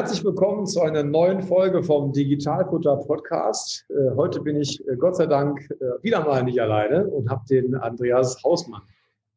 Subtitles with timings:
[0.00, 3.84] Herzlich willkommen zu einer neuen Folge vom Digitalfutter Podcast.
[3.90, 7.44] Äh, heute bin ich äh, Gott sei Dank äh, wieder mal nicht alleine und habe
[7.50, 8.80] den Andreas Hausmann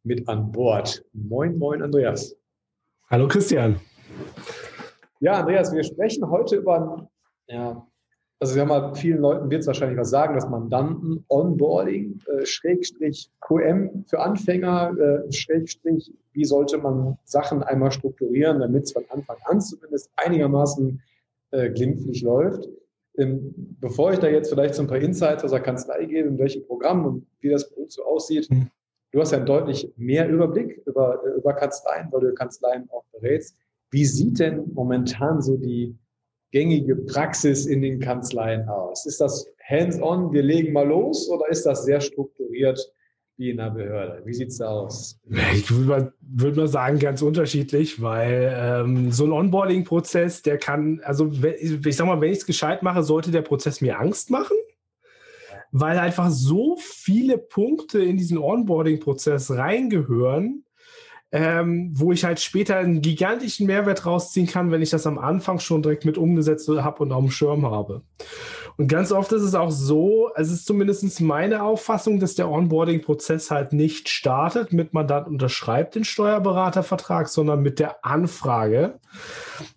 [0.03, 1.03] mit an Bord.
[1.11, 2.37] Moin, moin, Andreas.
[3.09, 3.77] Hallo, Christian.
[5.19, 7.09] Ja, Andreas, wir sprechen heute über
[7.47, 7.85] ja,
[8.43, 12.45] also wir haben mal vielen Leuten wird es wahrscheinlich was sagen, dass Mandanten Onboarding, äh,
[12.45, 19.05] Schrägstrich QM für Anfänger, äh, Schrägstrich, wie sollte man Sachen einmal strukturieren, damit es von
[19.11, 21.01] Anfang an zumindest einigermaßen
[21.51, 22.67] äh, glimpflich läuft.
[23.17, 26.37] Ähm, bevor ich da jetzt vielleicht so ein paar Insights aus der Kanzlei gebe, in
[26.37, 28.67] welchem Programm und wie das bei uns so aussieht, mhm.
[29.13, 33.55] du hast ja einen deutlich mehr Überblick über, über Kanzleien, weil du Kanzleien auch berätst.
[33.89, 35.95] Wie sieht denn momentan so die
[36.53, 39.05] gängige Praxis in den Kanzleien aus?
[39.05, 42.79] Ist das hands-on, wir legen mal los oder ist das sehr strukturiert
[43.37, 44.21] wie in einer Behörde?
[44.23, 45.19] Wie sieht es da aus?
[45.53, 51.01] Ich würde mal, würd mal sagen, ganz unterschiedlich, weil ähm, so ein Onboarding-Prozess, der kann,
[51.03, 54.55] also ich sag mal, wenn ich es gescheit mache, sollte der Prozess mir Angst machen
[55.75, 60.65] weil einfach so viele Punkte in diesen Onboarding-Prozess reingehören,
[61.33, 65.59] ähm, wo ich halt später einen gigantischen Mehrwert rausziehen kann, wenn ich das am Anfang
[65.59, 68.03] schon direkt mit umgesetzt habe und auf dem Schirm habe.
[68.77, 73.51] Und ganz oft ist es auch so, es ist zumindest meine Auffassung, dass der Onboarding-Prozess
[73.51, 78.99] halt nicht startet mit Mandat unterschreibt den Steuerberatervertrag, sondern mit der Anfrage.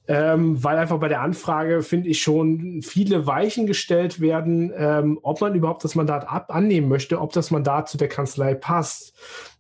[0.09, 5.41] Ähm, weil einfach bei der Anfrage, finde ich, schon viele Weichen gestellt werden, ähm, ob
[5.41, 9.15] man überhaupt das Mandat ab annehmen möchte, ob das Mandat zu der Kanzlei passt.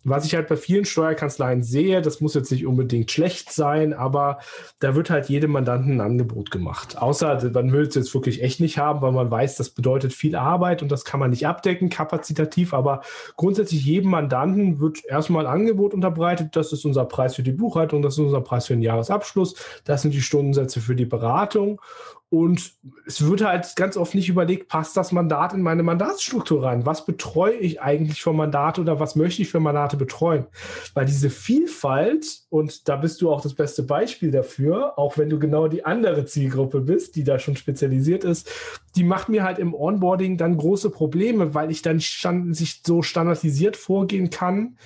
[0.08, 4.38] Was ich halt bei vielen Steuerkanzleien sehe, das muss jetzt nicht unbedingt schlecht sein, aber
[4.78, 6.96] da wird halt jedem Mandanten ein Angebot gemacht.
[6.96, 10.36] Außer man will es jetzt wirklich echt nicht haben, weil man weiß, das bedeutet viel
[10.36, 12.72] Arbeit und das kann man nicht abdecken, kapazitativ.
[12.72, 13.00] Aber
[13.36, 16.54] grundsätzlich jedem Mandanten wird erstmal ein Angebot unterbreitet.
[16.54, 20.02] Das ist unser Preis für die Buchhaltung, das ist unser Preis für den Jahresabschluss, das
[20.02, 21.80] sind die Stundensätze für die Beratung.
[22.28, 22.72] Und
[23.06, 26.84] es wird halt ganz oft nicht überlegt, passt das Mandat in meine Mandatsstruktur rein?
[26.84, 30.46] Was betreue ich eigentlich für Mandate oder was möchte ich für Mandate betreuen?
[30.94, 35.38] Weil diese Vielfalt, und da bist du auch das beste Beispiel dafür, auch wenn du
[35.38, 38.50] genau die andere Zielgruppe bist, die da schon spezialisiert ist,
[38.96, 43.02] die macht mir halt im Onboarding dann große Probleme, weil ich dann stand, sich so
[43.02, 44.78] standardisiert vorgehen kann,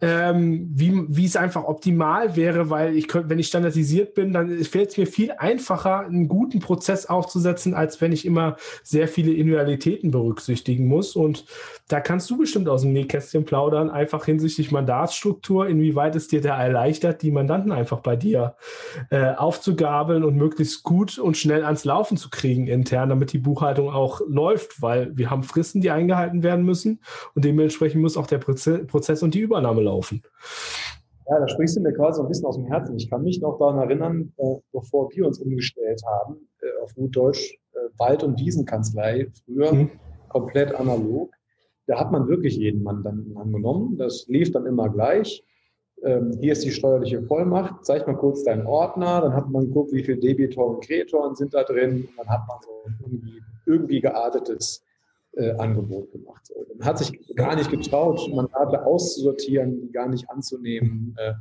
[0.00, 4.62] ähm, wie, wie es einfach optimal wäre, weil ich könnte, wenn ich standardisiert bin, dann
[4.64, 6.77] fällt es mir viel einfacher, einen guten Prozess
[7.10, 11.16] aufzusetzen, als wenn ich immer sehr viele Individualitäten berücksichtigen muss.
[11.16, 11.44] Und
[11.88, 16.60] da kannst du bestimmt aus dem Nähkästchen plaudern, einfach hinsichtlich Mandatsstruktur, inwieweit es dir da
[16.60, 18.56] erleichtert, die Mandanten einfach bei dir
[19.10, 23.90] äh, aufzugabeln und möglichst gut und schnell ans Laufen zu kriegen intern, damit die Buchhaltung
[23.90, 27.00] auch läuft, weil wir haben Fristen, die eingehalten werden müssen
[27.34, 30.22] und dementsprechend muss auch der Prozess und die Übernahme laufen.
[31.30, 32.96] Ja, da sprichst du mir quasi ein bisschen aus dem Herzen.
[32.96, 37.14] Ich kann mich noch daran erinnern, äh, bevor wir uns umgestellt haben, äh, auf gut
[37.14, 39.90] Deutsch, äh, Wald- und Wiesenkanzlei, früher mhm.
[40.30, 41.30] komplett analog.
[41.86, 43.98] Da hat man wirklich jeden Mandanten angenommen.
[43.98, 45.44] Das lief dann immer gleich.
[46.02, 47.84] Ähm, hier ist die steuerliche Vollmacht.
[47.84, 49.20] Zeig mal kurz deinen Ordner.
[49.20, 52.08] Dann hat man geguckt, wie viele Debitoren und Kreditoren sind da drin.
[52.08, 52.70] Und dann hat man so
[53.04, 54.82] irgendwie, irgendwie geartetes
[55.36, 56.50] äh, Angebot gemacht.
[56.76, 61.14] Man hat sich gar nicht getraut, Mandate auszusortieren, die gar nicht anzunehmen.
[61.18, 61.34] Äh,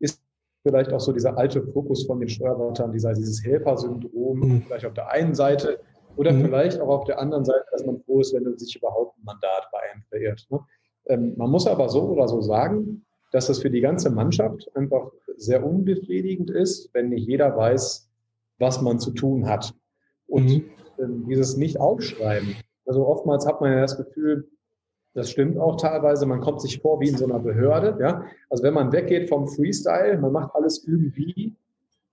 [0.00, 0.22] ist
[0.62, 4.62] vielleicht auch so dieser alte Fokus von den Steuerberatern, dieser, dieses Helfersyndrom, mhm.
[4.62, 5.80] vielleicht auf der einen Seite
[6.16, 6.44] oder mhm.
[6.44, 9.68] vielleicht auch auf der anderen Seite, dass man froh ist, wenn sich überhaupt ein Mandat
[9.72, 10.46] bei einem verirrt.
[10.50, 10.60] Ne?
[11.06, 15.10] Ähm, man muss aber so oder so sagen, dass das für die ganze Mannschaft einfach
[15.36, 18.10] sehr unbefriedigend ist, wenn nicht jeder weiß,
[18.58, 19.74] was man zu tun hat.
[20.26, 20.64] Und mhm.
[20.98, 22.56] ähm, dieses Nicht-Aufschreiben,
[22.88, 24.48] also oftmals hat man ja das Gefühl,
[25.14, 27.98] das stimmt auch teilweise, man kommt sich vor wie in so einer Behörde.
[28.00, 28.24] Ja?
[28.50, 31.54] Also wenn man weggeht vom Freestyle, man macht alles irgendwie,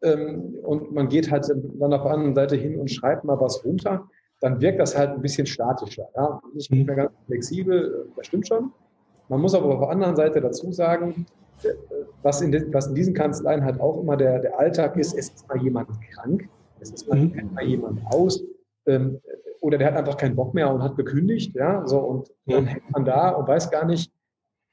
[0.01, 3.63] ähm, und man geht halt dann auf der anderen Seite hin und schreibt mal was
[3.63, 4.07] runter,
[4.41, 6.07] dann wirkt das halt ein bisschen statischer.
[6.15, 6.41] Ja?
[6.53, 8.71] Nicht mehr ganz flexibel, das stimmt schon.
[9.29, 11.25] Man muss aber auf der anderen Seite dazu sagen,
[11.63, 11.69] äh,
[12.21, 15.47] was in, was in diesen Kanzleien halt auch immer der, der Alltag ist, es ist
[15.47, 16.49] mal jemand krank,
[16.79, 17.49] es ist mal, mhm.
[17.53, 18.43] mal jemand aus,
[18.87, 19.21] ähm,
[19.65, 22.91] oder der hat einfach keinen Bock mehr und hat gekündigt, ja, so und dann hängt
[22.91, 24.11] man da und weiß gar nicht,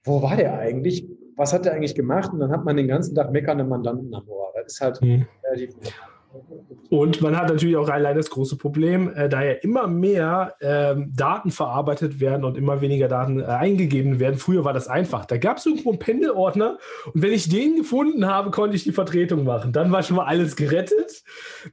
[0.05, 1.06] wo war der eigentlich?
[1.37, 2.33] was hat er eigentlich gemacht?
[2.33, 4.53] Und dann hat man den ganzen Tag meckernde Mandanten am Ohr.
[4.55, 5.27] Das ist halt mhm.
[5.44, 5.75] relativ.
[6.90, 11.11] Und man hat natürlich auch allein das große Problem, äh, da ja immer mehr ähm,
[11.14, 14.37] Daten verarbeitet werden und immer weniger Daten äh, eingegeben werden.
[14.37, 15.25] Früher war das einfach.
[15.25, 16.79] Da gab es irgendwo einen Pendelordner
[17.12, 19.73] und wenn ich den gefunden habe, konnte ich die Vertretung machen.
[19.73, 21.23] Dann war schon mal alles gerettet.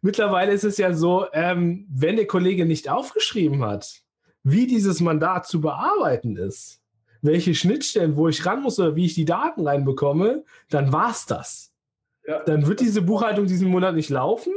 [0.02, 4.02] Mittlerweile ist es ja so, ähm, wenn der Kollege nicht aufgeschrieben hat,
[4.44, 6.82] wie dieses Mandat zu bearbeiten ist,
[7.22, 11.26] welche Schnittstellen, wo ich ran muss oder wie ich die Daten reinbekomme, dann war es
[11.26, 11.69] das.
[12.28, 12.44] Ja.
[12.44, 14.54] Dann wird diese Buchhaltung diesen Monat nicht laufen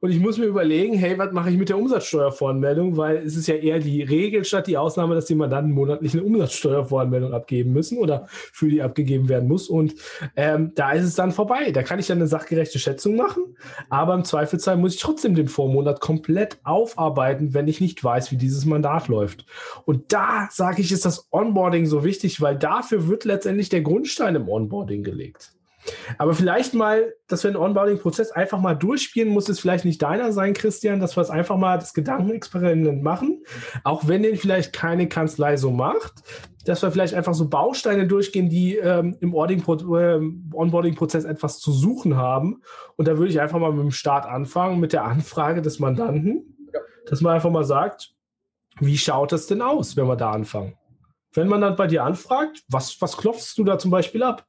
[0.00, 3.46] und ich muss mir überlegen, hey, was mache ich mit der Umsatzsteuervoranmeldung, weil es ist
[3.46, 7.98] ja eher die Regel statt die Ausnahme, dass die Mandanten monatlich eine Umsatzsteuervoranmeldung abgeben müssen
[7.98, 9.94] oder für die abgegeben werden muss und
[10.36, 11.70] ähm, da ist es dann vorbei.
[11.70, 13.56] Da kann ich dann eine sachgerechte Schätzung machen,
[13.88, 18.36] aber im Zweifelsfall muss ich trotzdem den Vormonat komplett aufarbeiten, wenn ich nicht weiß, wie
[18.36, 19.46] dieses Mandat läuft.
[19.84, 24.34] Und da sage ich, ist das Onboarding so wichtig, weil dafür wird letztendlich der Grundstein
[24.34, 25.52] im Onboarding gelegt.
[26.18, 30.32] Aber vielleicht mal, dass wir einen Onboarding-Prozess einfach mal durchspielen, muss es vielleicht nicht deiner
[30.32, 33.42] sein, Christian, dass wir es einfach mal das Gedankenexperiment machen,
[33.84, 36.22] auch wenn den vielleicht keine Kanzlei so macht,
[36.64, 42.16] dass wir vielleicht einfach so Bausteine durchgehen, die ähm, im äh, Onboarding-Prozess etwas zu suchen
[42.16, 42.62] haben.
[42.96, 46.56] Und da würde ich einfach mal mit dem Start anfangen, mit der Anfrage des Mandanten,
[47.06, 48.14] dass man einfach mal sagt,
[48.80, 50.74] wie schaut das denn aus, wenn wir da anfangen?
[51.34, 54.46] Wenn man dann bei dir anfragt, was, was klopfst du da zum Beispiel ab?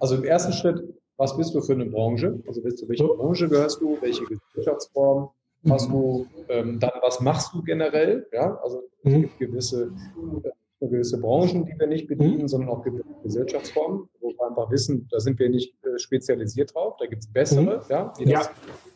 [0.00, 0.82] Also im ersten Schritt,
[1.16, 2.42] was bist du für eine Branche?
[2.48, 3.98] Also bist du, welche Branche gehörst du?
[4.00, 5.28] Welche Gesellschaftsform
[5.68, 6.26] hast du?
[6.48, 8.26] Ähm, dann, was machst du generell?
[8.32, 9.20] Ja, also es mhm.
[9.22, 9.92] gibt gewisse,
[10.80, 12.48] äh, gewisse Branchen, die wir nicht bedienen, mhm.
[12.48, 16.96] sondern auch gewisse Gesellschaftsformen, wo wir einfach wissen, da sind wir nicht äh, spezialisiert drauf.
[16.98, 17.76] Da gibt es bessere.
[17.76, 17.82] Mhm.
[17.90, 18.42] Ja, ja.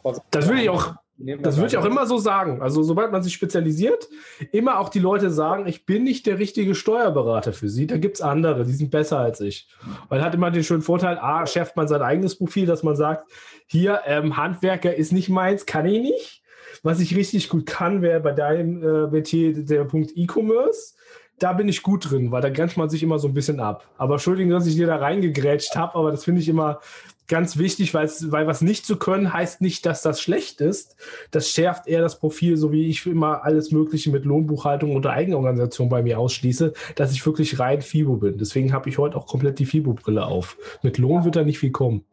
[0.02, 2.60] Das, das würde ich auch das würde ich auch immer so sagen.
[2.60, 4.08] Also sobald man sich spezialisiert,
[4.52, 7.86] immer auch die Leute sagen, ich bin nicht der richtige Steuerberater für sie.
[7.86, 9.68] Da gibt es andere, die sind besser als ich.
[10.08, 13.30] Weil hat immer den schönen Vorteil, A, schärft man sein eigenes Profil, dass man sagt,
[13.66, 16.42] hier, ähm, Handwerker ist nicht meins, kann ich nicht.
[16.82, 20.94] Was ich richtig gut kann, wäre bei deinem äh, Metier der Punkt E-Commerce
[21.38, 23.88] da bin ich gut drin, weil da grenzt man sich immer so ein bisschen ab.
[23.98, 26.80] Aber Entschuldigung, dass ich dir da reingegrätscht habe, aber das finde ich immer
[27.26, 30.96] ganz wichtig, weil, weil was nicht zu können, heißt nicht, dass das schlecht ist.
[31.30, 35.88] Das schärft eher das Profil, so wie ich immer alles Mögliche mit Lohnbuchhaltung oder Eigenorganisation
[35.88, 38.38] bei mir ausschließe, dass ich wirklich rein FIBO bin.
[38.38, 40.56] Deswegen habe ich heute auch komplett die FIBO-Brille auf.
[40.82, 42.04] Mit Lohn wird da nicht viel kommen.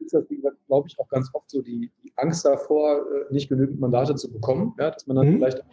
[0.00, 0.40] Das ist,
[0.70, 4.30] glaube ich, auch ganz oft so die, die Angst davor, äh, nicht genügend Mandate zu
[4.30, 5.36] bekommen, ja, dass man dann mhm.
[5.38, 5.64] vielleicht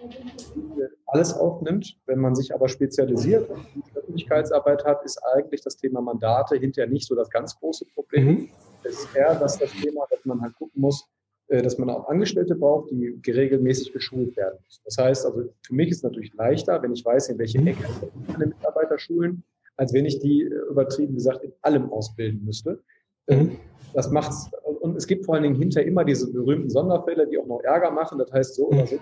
[1.05, 1.99] alles aufnimmt.
[2.07, 3.63] Wenn man sich aber spezialisiert und
[3.95, 8.25] Öffentlichkeitsarbeit hat, ist eigentlich das Thema Mandate hinterher nicht so das ganz große Problem.
[8.25, 8.49] Mhm.
[8.83, 11.07] Es ist eher das, das Thema, dass man halt gucken muss,
[11.49, 14.81] äh, dass man auch Angestellte braucht, die regelmäßig geschult werden müssen.
[14.83, 17.67] Das heißt, also für mich ist es natürlich leichter, wenn ich weiß, in welche mhm.
[17.67, 17.88] Ecke
[18.27, 19.44] meine Mitarbeiter schulen,
[19.75, 22.81] als wenn ich die äh, übertrieben gesagt in allem ausbilden müsste.
[23.27, 23.57] Ähm, mhm.
[23.94, 24.66] Das macht's, und
[24.97, 28.17] es gibt vor allen Dingen hinterher immer diese berühmten Sonderfälle, die auch noch Ärger machen.
[28.17, 28.97] Das heißt, so oder so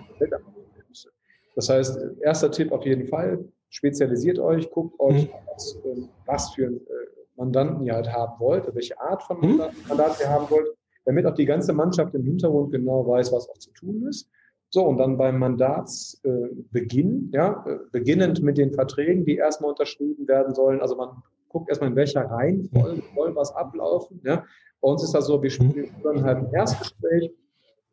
[1.56, 6.66] das heißt, erster Tipp auf jeden Fall, spezialisiert euch, guckt euch, was, ähm, was für
[6.66, 6.90] einen äh,
[7.36, 9.62] Mandanten ihr halt haben wollt, welche Art von mhm.
[9.88, 10.68] Mandat ihr haben wollt,
[11.06, 14.28] damit auch die ganze Mannschaft im Hintergrund genau weiß, was auch zu tun ist.
[14.68, 20.28] So, und dann beim Mandatsbeginn, äh, ja, äh, beginnend mit den Verträgen, die erstmal unterschrieben
[20.28, 20.80] werden sollen.
[20.80, 24.20] Also man guckt erstmal, in welcher Reihenfolge soll was ablaufen.
[24.24, 24.44] Ja.
[24.86, 25.90] Bei uns ist das so, wir spielen
[26.22, 27.32] halt ein Erstgespräch,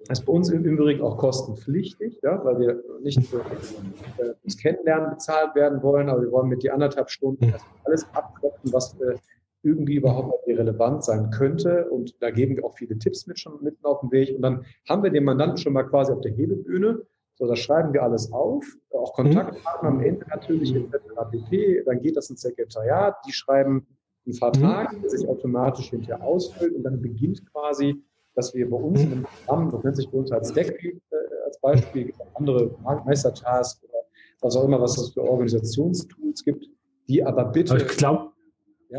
[0.05, 4.57] das ist bei uns im Übrigen auch kostenpflichtig, ja, weil wir nicht für äh, das
[4.57, 7.55] Kennenlernen bezahlt werden wollen, aber wir wollen mit die anderthalb Stunden mhm.
[7.85, 9.15] alles abklopfen, was äh,
[9.63, 11.89] irgendwie überhaupt relevant sein könnte.
[11.89, 14.35] Und da geben wir auch viele Tipps mit schon mitten auf dem Weg.
[14.35, 17.01] Und dann haben wir den Mandanten schon mal quasi auf der Hebebühne.
[17.39, 20.95] So, da schreiben wir alles auf, auch Kontaktpartner am Ende natürlich etc.
[21.31, 21.85] pp.
[21.87, 23.87] Dann geht das ins Sekretariat, die schreiben
[24.25, 28.01] einen Vertrag, der sich automatisch hinterher ausfüllt und dann beginnt quasi
[28.35, 29.13] dass wir bei uns mhm.
[29.13, 30.97] im Programm, das nennt sich bei uns als Deck äh,
[31.45, 32.75] als Beispiel, andere
[33.05, 33.99] Meistertasks oder
[34.41, 36.67] was auch immer, was es für Organisationstools gibt,
[37.07, 37.73] die aber bitte.
[37.73, 38.32] Aber ich glaube.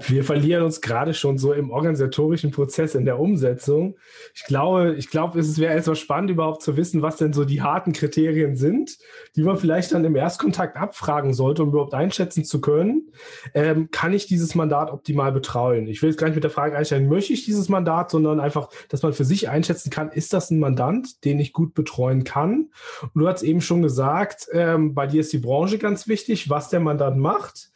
[0.08, 3.96] Wir verlieren uns gerade schon so im organisatorischen Prozess, in der Umsetzung.
[4.34, 7.62] Ich glaube, ich glaube, es wäre etwas spannend, überhaupt zu wissen, was denn so die
[7.62, 8.98] harten Kriterien sind,
[9.36, 13.12] die man vielleicht dann im Erstkontakt abfragen sollte, um überhaupt einschätzen zu können,
[13.54, 15.86] ähm, kann ich dieses Mandat optimal betreuen?
[15.86, 18.70] Ich will jetzt gar nicht mit der Frage einstellen, möchte ich dieses Mandat, sondern einfach,
[18.88, 22.70] dass man für sich einschätzen kann, ist das ein Mandant, den ich gut betreuen kann?
[23.02, 26.68] Und du hast eben schon gesagt, ähm, bei dir ist die Branche ganz wichtig, was
[26.68, 27.70] der Mandant macht.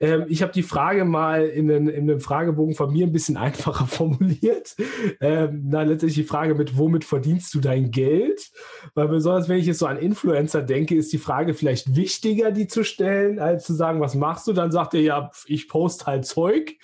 [0.00, 3.36] Ähm, ich habe die Frage mal in, den, in einem Fragebogen von mir ein bisschen
[3.36, 4.76] einfacher formuliert.
[5.20, 8.50] Ähm, na, letztlich die Frage mit, womit verdienst du dein Geld?
[8.94, 12.66] Weil besonders, wenn ich jetzt so an Influencer denke, ist die Frage vielleicht wichtiger, die
[12.66, 14.52] zu stellen, als zu sagen, was machst du?
[14.52, 16.76] Dann sagt er, ja, ich poste halt Zeug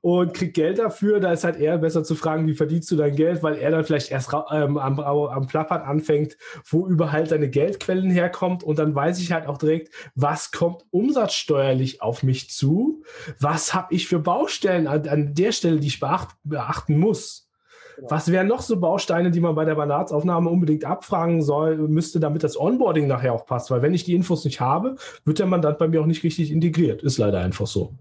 [0.00, 1.20] und krieg Geld dafür.
[1.20, 3.84] Da ist halt eher besser zu fragen, wie verdienst du dein Geld, weil er dann
[3.84, 9.20] vielleicht erst ähm, am, am Plappern anfängt, wo überall seine Geldquellen herkommt und dann weiß
[9.20, 13.02] ich halt auch direkt, was kommt umsatzsteuerlich auf mich zu,
[13.40, 17.48] was habe ich für Baustellen an, an, der Stelle, die ich beacht, beachten muss.
[17.94, 18.10] Genau.
[18.10, 22.42] Was wären noch so Bausteine, die man bei der Mandatsaufnahme unbedingt abfragen soll, müsste, damit
[22.42, 23.70] das Onboarding nachher auch passt?
[23.70, 26.50] Weil wenn ich die Infos nicht habe, wird der Mandant bei mir auch nicht richtig
[26.50, 27.02] integriert.
[27.04, 27.94] Ist leider einfach so.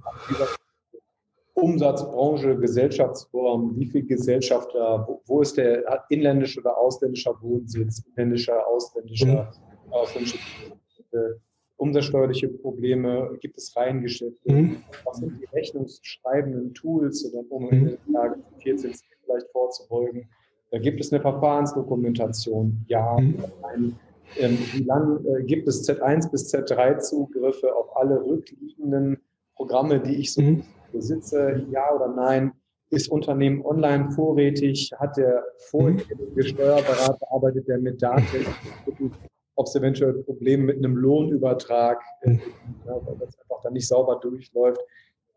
[1.54, 9.54] Umsatzbranche, Gesellschaftsform, wie viele Gesellschafter, wo, wo, ist der inländische oder ausländischer Wohnsitz, inländischer, ausländischer,
[9.86, 9.94] mhm.
[9.94, 10.38] ausländische
[11.78, 14.78] umsatzsteuerliche Probleme, gibt es Reihengeschäfte, mhm.
[15.04, 17.70] was sind die rechnungsschreibenden Tools, um mhm.
[17.70, 20.30] in der Lage 14 vielleicht vorzubeugen.
[20.72, 23.44] Da gibt es eine Verfahrensdokumentation, ja, mhm.
[23.62, 24.00] nein.
[24.38, 29.22] Ähm, wie lange äh, gibt es Z1 bis Z3 Zugriffe auf alle rückliegenden
[29.56, 30.64] Programme, die ich so mhm.
[30.92, 32.52] besitze, ja oder nein?
[32.90, 34.92] Ist Unternehmen online vorrätig?
[34.98, 38.46] Hat der vorherige Steuerberater, arbeitet der mit Daten?
[39.56, 42.34] Ob es eventuell Probleme mit einem Lohnübertrag, äh,
[42.86, 44.82] ja, weil das einfach dann nicht sauber durchläuft.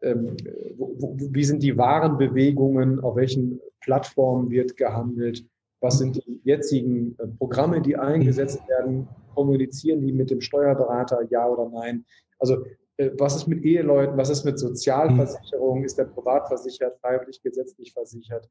[0.01, 0.37] Ähm,
[0.77, 5.45] wo, wo, wie sind die Warenbewegungen, auf welchen Plattformen wird gehandelt,
[5.81, 11.49] was sind die jetzigen äh, Programme, die eingesetzt werden, kommunizieren die mit dem Steuerberater, ja
[11.49, 12.05] oder nein.
[12.39, 12.65] Also
[12.97, 17.93] äh, was ist mit Eheleuten, was ist mit Sozialversicherung, ist der privat versichert, freiwillig gesetzlich
[17.93, 18.49] versichert,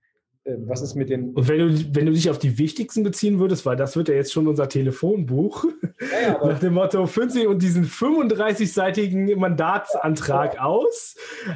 [0.66, 1.34] was ist mit den.
[1.34, 4.16] Und wenn du, wenn du dich auf die wichtigsten beziehen würdest, weil das wird ja
[4.16, 5.66] jetzt schon unser Telefonbuch,
[6.00, 10.64] ja, ja, nach dem Motto, füllen Sie und diesen 35-seitigen Mandatsantrag ja.
[10.64, 11.16] aus.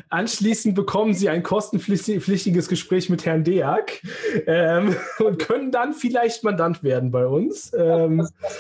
[0.09, 4.03] Anschließend bekommen Sie ein kostenpflichtiges Gespräch mit Herrn Deak
[4.47, 7.71] ähm, und können dann vielleicht Mandant werden bei uns.
[7.73, 8.57] Ähm, das, das,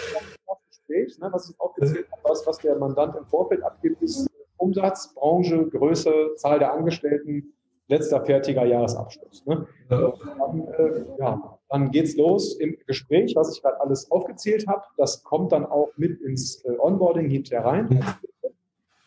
[0.47, 4.27] das Gespräch, ne, was ich aufgezählt habe, was, was der Mandant im Vorfeld abgibt, ist
[4.57, 7.53] Umsatz, Branche, Größe, Zahl der Angestellten
[7.91, 9.45] letzter fertiger Jahresabschluss.
[9.45, 9.67] Ne?
[9.89, 10.13] Ja.
[10.39, 14.83] Dann, äh, ja, dann geht's los im Gespräch, was ich gerade alles aufgezählt habe.
[14.97, 18.03] Das kommt dann auch mit ins äh, Onboarding hinterher rein.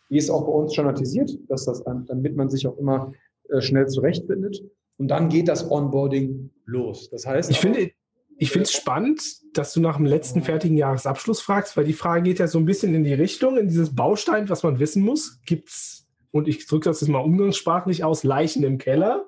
[0.09, 3.11] Die ist auch bei uns standardisiert, dass das, damit man sich auch immer
[3.49, 4.63] äh, schnell zurechtfindet.
[4.97, 7.09] Und dann geht das Onboarding los.
[7.09, 7.91] Das heißt, ich finde,
[8.37, 9.21] ich finde es spannend,
[9.53, 12.65] dass du nach dem letzten fertigen Jahresabschluss fragst, weil die Frage geht ja so ein
[12.65, 15.41] bisschen in die Richtung, in dieses Baustein, was man wissen muss.
[15.45, 16.04] Gibt es
[16.35, 19.25] und ich drücke das jetzt mal umgangssprachlich aus, Leichen im Keller,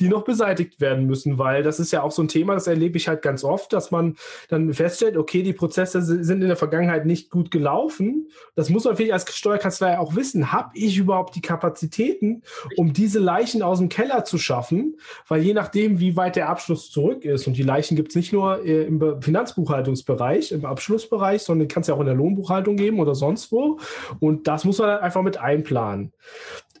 [0.00, 2.96] die noch beseitigt werden müssen, weil das ist ja auch so ein Thema, das erlebe
[2.96, 4.16] ich halt ganz oft, dass man
[4.48, 8.28] dann feststellt, okay, die Prozesse sind in der Vergangenheit nicht gut gelaufen.
[8.56, 10.50] Das muss man vielleicht als Steuerkanzlei auch wissen.
[10.50, 12.42] Habe ich überhaupt die Kapazitäten,
[12.76, 14.98] um diese Leichen aus dem Keller zu schaffen?
[15.28, 18.32] Weil je nachdem, wie weit der Abschluss zurück ist, und die Leichen gibt es nicht
[18.32, 22.98] nur äh, im Finanzbuchhaltungsbereich, im Abschlussbereich, sondern kann es ja auch in der Lohnbuchhaltung geben
[22.98, 23.78] oder sonst wo.
[24.18, 26.12] Und das muss man einfach mit einplanen.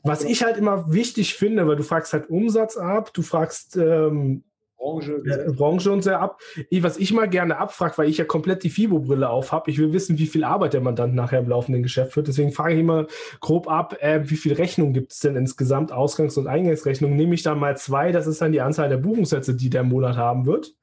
[0.02, 4.44] Was ich halt immer wichtig finde, weil du fragst halt Umsatz ab, du fragst ähm,
[4.78, 6.40] Branche, ja, Branche und sehr ab.
[6.80, 9.92] Was ich mal gerne abfrage, weil ich ja komplett die FIBO-Brille auf habe, ich will
[9.92, 12.28] wissen, wie viel Arbeit der Mandant nachher im laufenden Geschäft wird.
[12.28, 13.06] Deswegen frage ich immer
[13.40, 17.16] grob ab, äh, wie viel Rechnung gibt es denn insgesamt, Ausgangs- und Eingangsrechnung?
[17.16, 20.16] Nehme ich dann mal zwei, das ist dann die Anzahl der Buchungssätze, die der Monat
[20.16, 20.74] haben wird.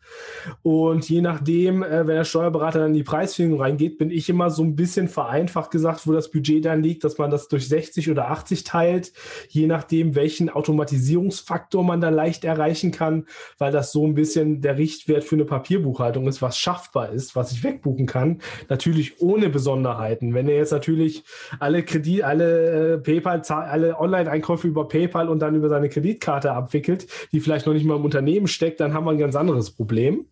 [0.62, 4.50] Und je nachdem, äh, wenn der Steuerberater dann in die Preisfindung reingeht, bin ich immer
[4.50, 8.12] so ein bisschen vereinfacht gesagt, wo das Budget dann liegt, dass man das durch 60
[8.12, 9.14] oder 80 teilt,
[9.50, 13.26] je nachdem, welchen Automatisierungsfaktor man da leicht erreichen kann,
[13.58, 17.52] weil das so ein bisschen der Richtwert für eine Papierbuchhaltung ist, was schaffbar ist, was
[17.52, 18.42] ich wegbuchen kann.
[18.70, 20.34] Natürlich ohne Besonderheiten.
[20.34, 21.24] Wenn er jetzt natürlich
[21.60, 27.08] alle Kredit, alle äh, PayPal, alle Online-Einkäufe über PayPal und dann über seine Kreditkarte abwickelt,
[27.32, 29.86] die vielleicht noch nicht mal im Unternehmen steckt, dann haben wir ein ganz anderes Problem.
[29.86, 30.26] Problem.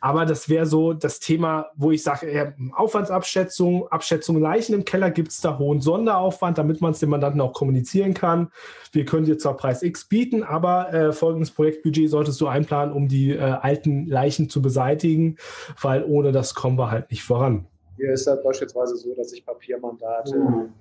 [0.00, 5.28] Aber das wäre so das Thema, wo ich sage, Aufwandsabschätzung, Abschätzung Leichen im Keller, gibt
[5.28, 8.50] es da hohen Sonderaufwand, damit man es dem Mandanten auch kommunizieren kann.
[8.92, 13.08] Wir können dir zwar Preis X bieten, aber äh, folgendes Projektbudget solltest du einplanen, um
[13.08, 15.36] die äh, alten Leichen zu beseitigen,
[15.80, 17.66] weil ohne das kommen wir halt nicht voran.
[17.96, 20.72] Hier ist das beispielsweise so, dass ich Papiermandate, mhm.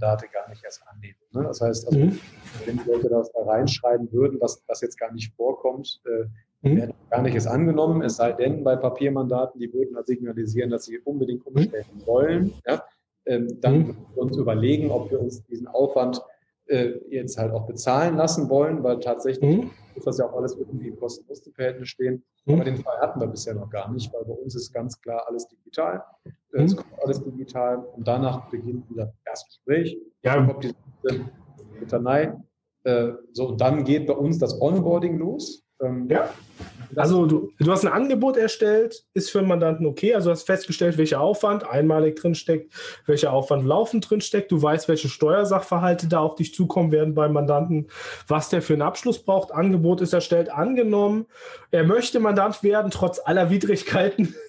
[0.00, 1.14] Gar nicht erst annehme.
[1.32, 1.42] Ne?
[1.42, 2.18] Das heißt, also, mhm.
[2.64, 6.76] wenn die Leute das da reinschreiben würden, was, was jetzt gar nicht vorkommt, äh, mhm.
[6.76, 10.86] werden gar nicht erst angenommen, es sei denn, bei Papiermandaten, die würden halt signalisieren, dass
[10.86, 11.56] sie unbedingt mhm.
[11.56, 12.54] umstellen wollen.
[12.66, 12.82] Ja?
[13.26, 13.96] Ähm, dann mhm.
[14.14, 16.22] wir uns überlegen, ob wir uns diesen Aufwand
[16.70, 19.70] äh, jetzt halt auch bezahlen lassen wollen, weil tatsächlich mhm.
[19.94, 22.22] muss das ja auch alles irgendwie im Kosten-Nutzen-Verhältnis stehen.
[22.46, 22.54] Mhm.
[22.54, 25.24] Aber den Fall hatten wir bisher noch gar nicht, weil bei uns ist ganz klar
[25.28, 26.02] alles digital.
[26.52, 29.98] Äh, es kommt alles digital und danach beginnt unser erstes Gespräch.
[30.22, 30.48] Ja.
[30.48, 30.74] Ob diese
[31.80, 32.34] Litanei
[32.84, 35.62] Äh, so, und dann geht bei uns das Onboarding los.
[35.82, 36.30] Ähm, ja.
[36.96, 40.14] Also du, du hast ein Angebot erstellt, ist für einen Mandanten okay.
[40.14, 42.72] Also du hast festgestellt, welcher Aufwand einmalig drinsteckt,
[43.06, 44.50] welcher Aufwand laufend drinsteckt.
[44.50, 47.88] Du weißt, welche Steuersachverhalte da auf dich zukommen werden beim Mandanten,
[48.26, 49.52] was der für einen Abschluss braucht.
[49.52, 51.26] Angebot ist erstellt, angenommen.
[51.70, 54.34] Er möchte Mandant werden, trotz aller Widrigkeiten.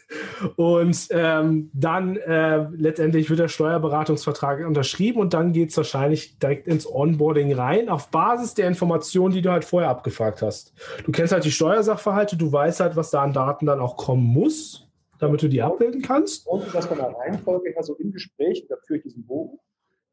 [0.56, 6.68] Und ähm, dann äh, letztendlich wird der Steuerberatungsvertrag unterschrieben und dann geht es wahrscheinlich direkt
[6.68, 10.74] ins Onboarding rein, auf Basis der Informationen, die du halt vorher abgefragt hast.
[11.06, 14.24] Du kennst halt die Steuersachverhalte, du weißt halt, was da an Daten dann auch kommen
[14.26, 14.88] muss,
[15.20, 16.48] damit du die abbilden kannst.
[16.48, 19.60] Und das von der Reihenfolge her so im Gespräch, da führe ich diesen Bogen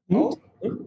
[0.09, 0.17] hm?
[0.17, 0.39] aus.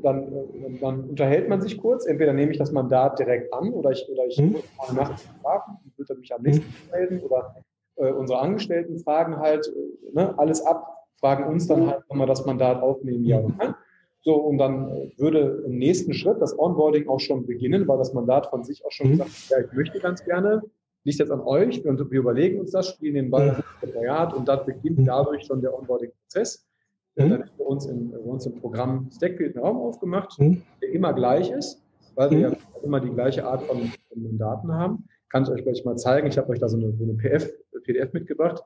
[0.03, 2.05] Dann, äh, dann, unterhält man sich kurz.
[2.05, 4.58] Entweder nehme ich das Mandat direkt an oder ich, oder ich hm?
[4.77, 6.91] mal nachts fragen und würde mich am nächsten hm?
[6.91, 7.55] melden oder
[7.96, 12.25] äh, unsere Angestellten fragen halt äh, ne, alles ab, fragen uns dann halt, ob wir
[12.25, 13.75] das Mandat aufnehmen, ja oder nein.
[14.24, 18.13] So, und dann äh, würde im nächsten Schritt das Onboarding auch schon beginnen, weil das
[18.13, 19.12] Mandat von sich auch schon mhm.
[19.12, 20.62] gesagt hat, ja, ich möchte ganz gerne,
[21.03, 24.48] liegt jetzt an euch, wir, wir überlegen uns das, spielen den Ball ins Sekretariat und
[24.48, 25.05] dann beginnt mhm.
[25.05, 26.67] dadurch schon der Onboarding-Prozess.
[27.15, 27.29] Mhm.
[27.29, 30.62] Dann haben wir uns, wir uns im Programm Stackfield einen Raum aufgemacht, mhm.
[30.81, 31.84] der immer gleich ist,
[32.15, 32.43] weil wir mhm.
[32.43, 35.08] ja immer die gleiche Art von, von Mandaten haben.
[35.29, 36.27] Kann ich euch gleich mal zeigen.
[36.27, 37.50] Ich habe euch da so eine, so eine PF,
[37.84, 38.63] PDF mitgebracht,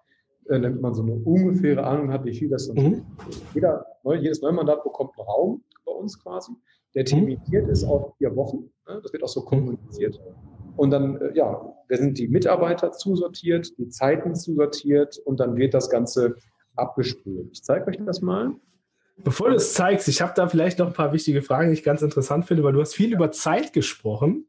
[0.49, 3.05] äh, damit man so eine ungefähre Ahnung hat, wie viel das dann mhm.
[3.53, 3.85] Jeder,
[4.19, 6.51] jedes Neumandat bekommt einen Raum bei uns quasi,
[6.95, 7.05] der mhm.
[7.05, 8.69] terminiert ist auf vier Wochen.
[8.87, 8.99] Ne?
[9.01, 9.45] Das wird auch so mhm.
[9.45, 10.19] kommuniziert.
[10.75, 15.73] Und dann, äh, ja, da sind die Mitarbeiter zusortiert, die Zeiten zusortiert und dann wird
[15.73, 16.35] das Ganze
[16.75, 17.49] abgespült.
[17.53, 18.51] Ich zeige euch das mal.
[19.17, 21.83] Bevor du es zeigst, ich habe da vielleicht noch ein paar wichtige Fragen, die ich
[21.83, 24.47] ganz interessant finde, weil du hast viel über Zeit gesprochen.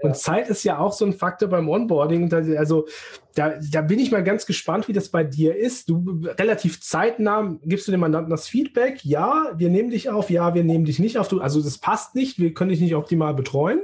[0.00, 0.14] Und ja.
[0.14, 2.32] Zeit ist ja auch so ein Faktor beim Onboarding.
[2.56, 2.86] Also
[3.34, 5.88] da, da bin ich mal ganz gespannt, wie das bei dir ist.
[5.90, 9.04] Du relativ zeitnah gibst du dem Mandanten das Feedback.
[9.04, 10.30] Ja, wir nehmen dich auf.
[10.30, 11.26] Ja, wir nehmen dich nicht auf.
[11.26, 12.38] Du, also das passt nicht.
[12.38, 13.80] Wir können dich nicht optimal betreuen.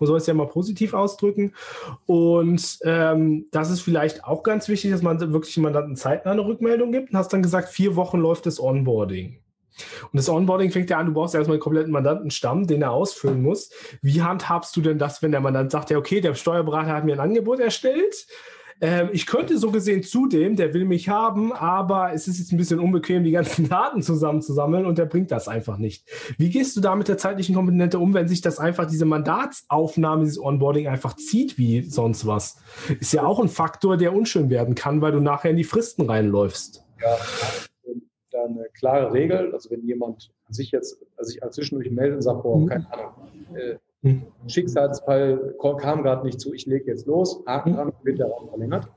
[0.00, 1.52] Man soll es ja mal positiv ausdrücken.
[2.06, 6.46] Und ähm, das ist vielleicht auch ganz wichtig, dass man wirklich dem Mandanten zeitnah eine
[6.46, 7.12] Rückmeldung gibt.
[7.12, 9.43] Und hast dann gesagt, vier Wochen läuft das Onboarding.
[10.02, 13.42] Und das Onboarding fängt ja an, du brauchst erstmal einen kompletten Mandantenstamm, den er ausfüllen
[13.42, 13.70] muss.
[14.02, 17.14] Wie handhabst du denn das, wenn der Mandant sagt, ja, okay, der Steuerberater hat mir
[17.14, 18.26] ein Angebot erstellt?
[18.80, 22.56] Ähm, ich könnte so gesehen zudem, der will mich haben, aber es ist jetzt ein
[22.56, 26.06] bisschen unbequem, die ganzen Daten zusammenzusammeln und der bringt das einfach nicht.
[26.38, 30.24] Wie gehst du da mit der zeitlichen Komponente um, wenn sich das einfach, diese Mandatsaufnahme,
[30.24, 32.58] dieses Onboarding einfach zieht wie sonst was?
[33.00, 36.08] Ist ja auch ein Faktor, der unschön werden kann, weil du nachher in die Fristen
[36.10, 36.84] reinläufst.
[37.00, 37.16] Ja,
[38.34, 39.52] da eine klare Regel.
[39.52, 42.66] Also wenn jemand sich jetzt also sich zwischendurch meldet und sagt, boah, mhm.
[42.66, 43.12] keine Ahnung,
[43.54, 44.22] äh, mhm.
[44.46, 47.76] Schicksalsfall kam gerade nicht zu, ich lege jetzt los, Haken mhm.
[47.76, 48.88] dran, wird der Raum verlängert.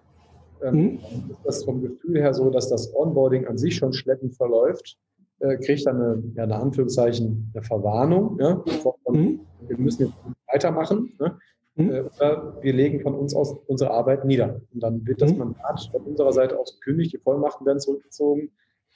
[0.63, 4.97] Ähm, ist das vom Gefühl her so, dass das Onboarding an sich schon schleppend verläuft,
[5.39, 8.39] äh, kriegt dann eine, ja, eine Anführungszeichen, eine Verwarnung.
[8.39, 8.63] Ja?
[9.03, 9.41] Von.
[9.67, 10.15] Wir müssen jetzt
[10.51, 11.13] weitermachen.
[11.19, 11.37] Ne?
[11.75, 14.61] Äh, oder wir legen von uns aus unsere Arbeit nieder.
[14.73, 15.35] Und dann wird das.
[15.35, 18.49] Mandat von unserer Seite aus gekündigt, die Vollmachten werden zurückgezogen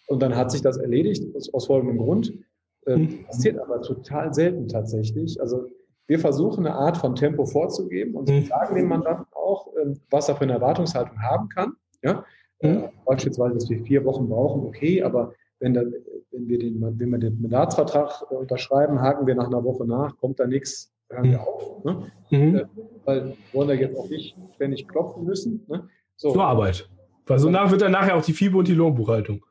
[0.07, 2.33] und dann hat sich das erledigt, aus, folgendem Grund.
[2.87, 3.25] Ähm, mhm.
[3.25, 5.39] passiert aber total selten tatsächlich.
[5.39, 5.67] Also
[6.07, 8.45] wir versuchen eine Art von Tempo vorzugeben und mhm.
[8.45, 11.73] sagen dem Mandanten auch, ähm, was er für eine Erwartungshaltung haben kann.
[12.01, 12.25] Ja?
[12.59, 15.81] Äh, beispielsweise, dass wir vier Wochen brauchen, okay, aber wenn, da,
[16.31, 20.17] wenn, wir den, wenn wir den Mandatsvertrag äh, unterschreiben, haken wir nach einer Woche nach,
[20.17, 21.83] kommt da nichts, hören wir auf.
[21.83, 22.11] Ne?
[22.31, 22.55] Mhm.
[22.55, 22.65] Äh,
[23.05, 25.63] weil wir wollen da jetzt auch nicht ständig klopfen müssen.
[25.67, 25.87] Ne?
[26.17, 26.31] So.
[26.31, 26.89] Zur Arbeit.
[27.25, 29.45] Weil so nach wird dann nachher auch die FIBO und die Lohnbuchhaltung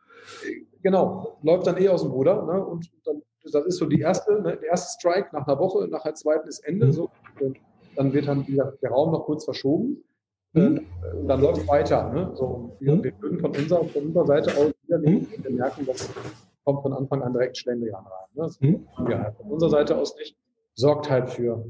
[0.83, 2.45] genau, läuft dann eh aus dem Ruder.
[2.45, 2.65] Ne?
[2.65, 4.57] Und dann, das ist so die erste, ne?
[4.57, 6.87] der erste Strike nach einer Woche, nach der zweiten ist Ende.
[6.87, 6.93] Mhm.
[6.93, 7.59] So, und
[7.97, 10.03] dann wird dann wieder der Raum noch kurz verschoben.
[10.53, 10.87] Mhm.
[11.03, 12.11] Äh, und dann läuft es weiter.
[12.13, 12.31] Ne?
[12.35, 13.05] So, wir, mhm.
[13.05, 15.27] wir würden von unserer, von unserer Seite aus wieder mhm.
[15.37, 16.09] wir merken, das
[16.65, 18.29] kommt von Anfang an direkt Schlendrian rein.
[18.35, 18.43] Ne?
[18.43, 18.87] Das mhm.
[19.07, 20.37] wir halt von unserer Seite aus nicht.
[20.75, 21.65] Sorgt halt für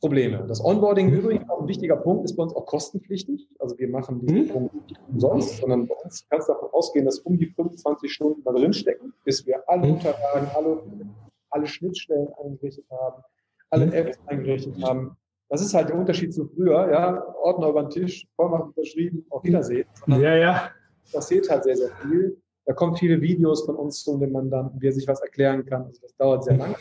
[0.00, 0.44] Probleme.
[0.48, 3.46] Das Onboarding übrigens auch ein wichtiger Punkt, ist bei uns auch kostenpflichtig.
[3.58, 4.48] Also wir machen diesen mhm.
[4.48, 8.42] Punkt nicht umsonst, sondern bei uns kannst du davon ausgehen, dass um die 25 Stunden
[8.42, 9.94] da drin stecken, bis wir alle mhm.
[9.94, 10.82] Unterlagen, alle,
[11.50, 13.22] alle Schnittstellen eingerichtet haben,
[13.68, 13.92] alle mhm.
[13.92, 15.16] Apps eingerichtet haben.
[15.50, 19.44] Das ist halt der Unterschied zu früher, ja, Ordner über den Tisch, Vollmacht unterschrieben, auf
[19.44, 19.86] Wiedersehen.
[20.06, 20.70] Ja, ja.
[21.12, 22.40] Passiert halt sehr, sehr viel.
[22.64, 25.86] Da kommen viele Videos von uns zu dem Mandanten, wie er sich was erklären kann.
[25.86, 26.76] Also das dauert sehr lange.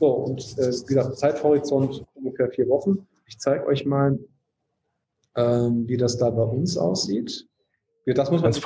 [0.00, 3.06] So, und äh, wie gesagt, Zeithorizont ungefähr vier Wochen.
[3.26, 4.18] Ich zeige euch mal,
[5.36, 7.46] ähm, wie das da bei uns aussieht.
[8.06, 8.64] Das muss man sich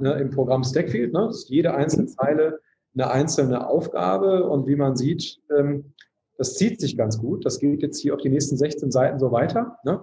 [0.00, 1.14] ne, im Programm Stackfield.
[1.14, 2.60] Ne, ist jede einzelne Zeile
[2.94, 5.92] eine einzelne Aufgabe und wie man sieht, ähm,
[6.36, 7.44] das zieht sich ganz gut.
[7.44, 9.78] Das geht jetzt hier auf die nächsten 16 Seiten so weiter.
[9.84, 10.02] Ne?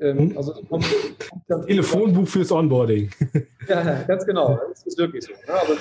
[0.00, 0.36] Ähm, hm?
[0.36, 0.86] also kommt,
[1.48, 3.10] kommt Telefonbuch fürs Onboarding.
[3.68, 4.58] ja, ganz genau.
[4.68, 5.32] Das ist wirklich so.
[5.32, 5.52] Ne?
[5.52, 5.74] Also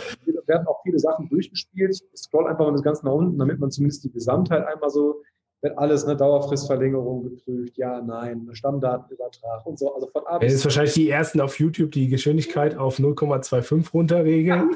[0.51, 2.01] werden auch viele Sachen durchgespielt.
[2.13, 5.21] Ich scroll einfach mal das Ganze nach unten, damit man zumindest die Gesamtheit einmal so
[5.61, 9.93] wird alles eine Dauerfristverlängerung geprüft, ja, nein, Stammdatenübertrag und so.
[9.93, 14.75] Also von A bis ist wahrscheinlich die ersten auf YouTube die Geschwindigkeit auf 0,25 runterregeln.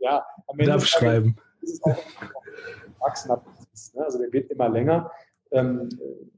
[0.00, 1.36] ja, am Ende abschreiben.
[1.62, 1.96] Ist es auch
[3.28, 3.40] ein
[3.94, 4.04] ne?
[4.04, 5.10] Also der wird immer länger.
[5.52, 5.88] Ähm,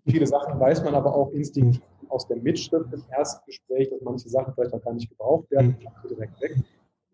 [0.06, 4.28] viele Sachen weiß man aber auch instinktiv aus der Mitschrift im ersten Gespräch, dass manche
[4.28, 6.08] Sachen vielleicht auch gar nicht gebraucht werden, mhm.
[6.08, 6.56] direkt weg.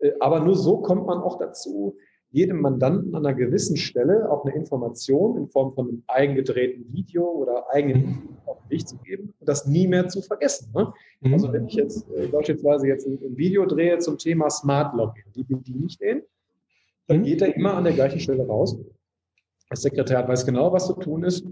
[0.03, 1.97] Äh, aber nur so kommt man auch dazu,
[2.31, 7.23] jedem Mandanten an einer gewissen Stelle auch eine Information in Form von einem eigengedrehten Video
[7.29, 8.29] oder eigenen mhm.
[8.47, 10.71] auf den Weg zu geben und das nie mehr zu vergessen.
[10.73, 10.91] Ne?
[11.21, 11.33] Mhm.
[11.33, 15.23] Also wenn ich jetzt äh, beispielsweise jetzt ein, ein, Video drehe zum Thema Smart Login,
[15.33, 16.23] wie bediene ich den?
[17.07, 17.23] Dann mhm.
[17.23, 18.77] geht er immer an der gleichen Stelle raus.
[19.69, 21.45] Das Sekretariat weiß genau, was zu tun ist.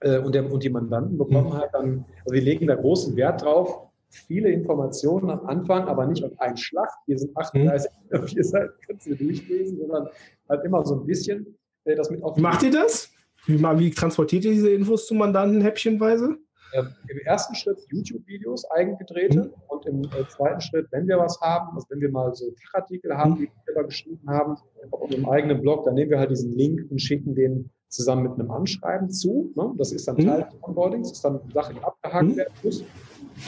[0.00, 1.58] Äh, und, der, und die Mandanten bekommen mhm.
[1.58, 6.24] halt dann, also wir legen da großen Wert drauf, viele Informationen am Anfang, aber nicht
[6.24, 6.88] auf einen Schlag.
[7.06, 8.26] Hier sind 38, mhm.
[8.26, 10.08] vier Seiten, kannst du durchlesen, sondern
[10.48, 11.58] halt immer so ein bisschen.
[11.84, 13.10] Äh, das mit auf Macht ihr das?
[13.46, 16.36] Wie, wie transportiert ihr diese Infos zu Mandanten häppchenweise?
[16.74, 19.44] Ähm, Im ersten Schritt YouTube-Videos, eigengedrehte.
[19.44, 19.52] Mhm.
[19.68, 23.16] Und im äh, zweiten Schritt, wenn wir was haben, also wenn wir mal so Fachartikel
[23.16, 23.36] haben, mhm.
[23.36, 24.56] die wir selber geschrieben haben,
[24.90, 28.32] auf unserem eigenen Blog, dann nehmen wir halt diesen Link und schicken den zusammen mit
[28.32, 29.52] einem Anschreiben zu.
[29.54, 29.72] Ne?
[29.76, 30.26] Das ist dann mhm.
[30.26, 32.36] Teil des Onboardings, das ist dann eine Sache, die abgehakt mhm.
[32.36, 32.84] werden muss.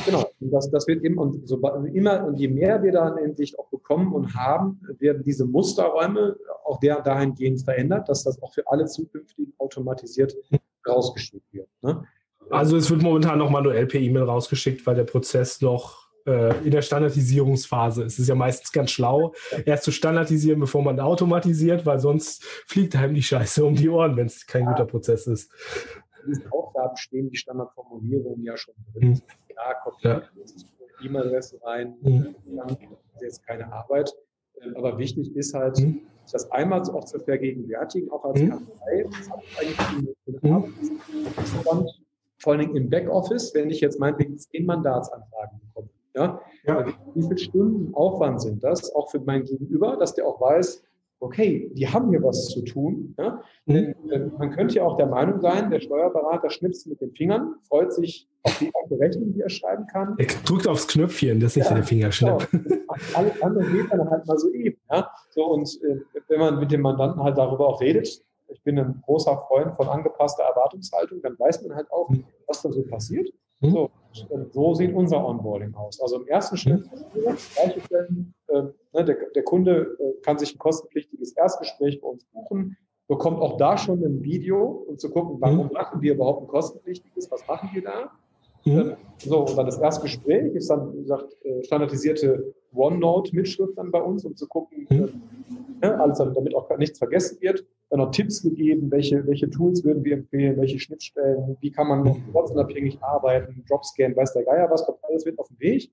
[0.05, 1.57] Genau, und das, das wird immer und, so,
[1.93, 6.79] immer, und je mehr wir da endlich auch bekommen und haben, werden diese Musterräume auch
[6.81, 10.37] der, dahingehend verändert, dass das auch für alle zukünftigen automatisiert
[10.87, 11.69] rausgeschickt wird.
[11.83, 12.05] Ne?
[12.51, 16.71] Also es wird momentan noch manuell per E-Mail rausgeschickt, weil der Prozess noch äh, in
[16.71, 18.15] der Standardisierungsphase ist.
[18.15, 22.97] Es ist ja meistens ganz schlau, erst zu standardisieren, bevor man automatisiert, weil sonst fliegt
[22.97, 24.73] einem die Scheiße um die Ohren, wenn es kein ja.
[24.73, 25.51] guter Prozess ist.
[26.29, 29.21] Diesen Aufgaben stehen die Standardformulierungen ja schon drin.
[29.49, 30.23] Klar, kommt ja.
[31.03, 32.35] E-Mail-Adresse rein, mhm.
[32.57, 34.15] dann ist jetzt keine Arbeit.
[34.63, 36.01] Ähm, aber wichtig ist halt, mhm.
[36.31, 38.51] das einmal auch zu vergegenwärtigen, auch als mhm.
[38.51, 39.07] Kanzlei.
[39.11, 41.87] Das hat eigentlich mhm.
[42.39, 45.89] vor allen Dingen im Backoffice, wenn ich jetzt meinetwegen zehn Mandatsanfragen bekomme.
[46.15, 46.41] Ja?
[46.65, 46.87] ja.
[47.15, 50.83] Wie viele Stunden Aufwand sind das, auch für mein Gegenüber, dass der auch weiß,
[51.21, 53.15] okay, die haben hier was zu tun.
[53.19, 53.43] Ja?
[53.67, 53.95] Mhm.
[54.39, 58.29] Man könnte ja auch der Meinung sein, der Steuerberater schnipst mit den Fingern, freut sich
[58.43, 60.15] auf die Rechnung, die er schreiben kann.
[60.19, 62.49] Er drückt aufs Knöpfchen, das ist nicht ja, der Fingerschnipp.
[62.51, 62.77] Genau.
[63.15, 64.79] Alles andere geht dann halt mal so eben.
[64.91, 65.11] Ja?
[65.31, 69.03] So, und äh, wenn man mit dem Mandanten halt darüber auch redet, ich bin ein
[69.05, 72.25] großer Freund von angepasster Erwartungshaltung, dann weiß man halt auch, mhm.
[72.47, 73.29] was da so passiert.
[73.61, 73.71] Mhm.
[73.71, 73.91] So,
[74.53, 76.01] so sieht unser Onboarding aus.
[76.01, 76.89] Also im ersten Schritt
[77.85, 82.77] Stellen, äh, ne, der, der, Kunde äh, kann sich ein kostenpflichtiges Erstgespräch bei uns buchen,
[83.09, 85.73] bekommt auch da schon ein Video, um zu gucken, warum mhm.
[85.73, 88.11] machen wir überhaupt ein kostenpflichtiges, was machen wir da.
[88.65, 88.79] Mhm.
[88.79, 94.01] Ähm, so, und dann das Erstgespräch ist dann, wie gesagt, äh, standardisierte OneNote-Mitschrift dann bei
[94.01, 95.23] uns, um zu gucken, mhm.
[95.81, 100.05] äh, alles damit auch nichts vergessen wird dann noch Tipps gegeben, welche, welche Tools würden
[100.05, 104.85] wir empfehlen, welche Schnittstellen, wie kann man noch ortsunabhängig arbeiten, Dropscan, weiß der Geier was,
[104.85, 105.91] kommt alles wird auf den Weg.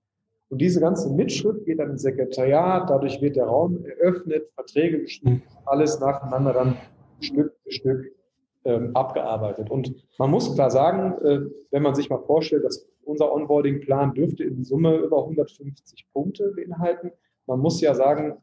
[0.50, 5.42] Und diese ganze Mitschrift geht dann ins Sekretariat, dadurch wird der Raum eröffnet, Verträge geschrieben,
[5.66, 6.78] alles nacheinander dann
[7.20, 8.16] Stück für Stück
[8.66, 9.72] ähm, abgearbeitet.
[9.72, 11.40] Und man muss klar sagen, äh,
[11.72, 17.12] wenn man sich mal vorstellt, dass unser Onboarding-Plan dürfte in Summe über 150 Punkte beinhalten.
[17.46, 18.38] Man muss ja sagen,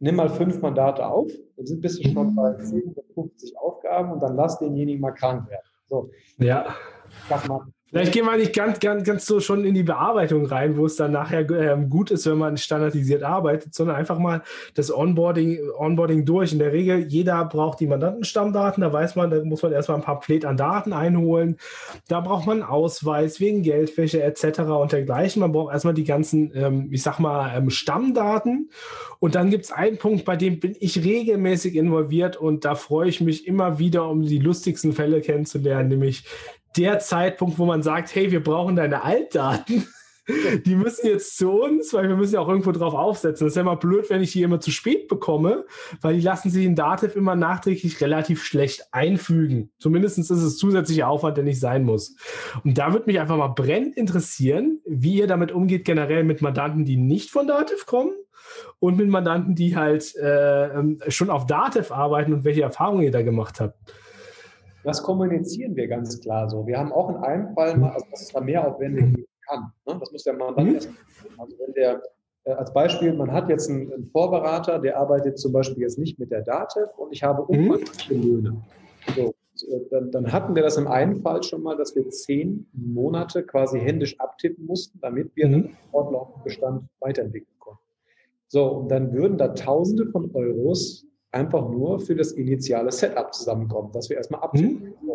[0.00, 4.36] nimm mal fünf Mandate auf, dann sind bist du schon bei 750 Aufgaben und dann
[4.36, 5.66] lass denjenigen mal krank werden.
[5.88, 6.10] So.
[6.38, 6.74] Ja.
[7.28, 7.72] Das machen.
[7.90, 10.96] Vielleicht gehen wir nicht ganz, ganz, ganz so schon in die Bearbeitung rein, wo es
[10.96, 14.42] dann nachher ähm, gut ist, wenn man standardisiert arbeitet, sondern einfach mal
[14.74, 16.52] das Onboarding, Onboarding durch.
[16.52, 20.04] In der Regel, jeder braucht die Mandantenstammdaten, da weiß man, da muss man erstmal ein
[20.04, 21.56] paar Pflet an Daten einholen.
[22.08, 24.60] Da braucht man einen Ausweis wegen Geldwäsche etc.
[24.60, 25.40] und dergleichen.
[25.40, 28.68] Man braucht erstmal die ganzen, ähm, ich sag mal, ähm, Stammdaten.
[29.18, 33.08] Und dann gibt es einen Punkt, bei dem bin ich regelmäßig involviert und da freue
[33.08, 36.24] ich mich immer wieder, um die lustigsten Fälle kennenzulernen, nämlich
[36.78, 39.86] der Zeitpunkt, wo man sagt, hey, wir brauchen deine Altdaten.
[40.66, 43.46] Die müssen jetzt zu uns, weil wir müssen ja auch irgendwo drauf aufsetzen.
[43.46, 45.64] Das ist ja immer blöd, wenn ich die immer zu spät bekomme,
[46.02, 49.70] weil die lassen sich in Dativ immer nachträglich relativ schlecht einfügen.
[49.78, 52.14] Zumindest ist es zusätzlicher Aufwand, der nicht sein muss.
[52.62, 56.84] Und da würde mich einfach mal brennend interessieren, wie ihr damit umgeht, generell mit Mandanten,
[56.84, 58.12] die nicht von Dativ kommen
[58.80, 63.12] und mit Mandanten, die halt äh, ähm, schon auf Dativ arbeiten und welche Erfahrungen ihr
[63.12, 63.78] da gemacht habt.
[64.84, 66.66] Das kommunizieren wir ganz klar so.
[66.66, 69.72] Wir haben auch in einem Fall mal, also dass es da mehr Aufwände geben kann.
[69.86, 69.96] Ne?
[69.98, 70.74] Das muss der Mann dann mhm.
[70.74, 70.88] erst
[71.36, 72.02] Also wenn der,
[72.44, 76.18] äh, als Beispiel, man hat jetzt einen, einen, Vorberater, der arbeitet zum Beispiel jetzt nicht
[76.18, 77.70] mit der DATEV und ich habe mhm.
[77.70, 78.62] umfangreiche Löhne.
[79.16, 79.34] So,
[79.90, 83.80] dann, dann, hatten wir das im einen Fall schon mal, dass wir zehn Monate quasi
[83.80, 85.54] händisch abtippen mussten, damit wir mhm.
[85.54, 87.82] einen fortlaufenden Bestand weiterentwickeln konnten.
[88.46, 93.92] So, und dann würden da Tausende von Euros einfach nur für das initiale Setup zusammenkommen,
[93.92, 94.94] dass wir erstmal abchecken.
[95.00, 95.12] Mhm.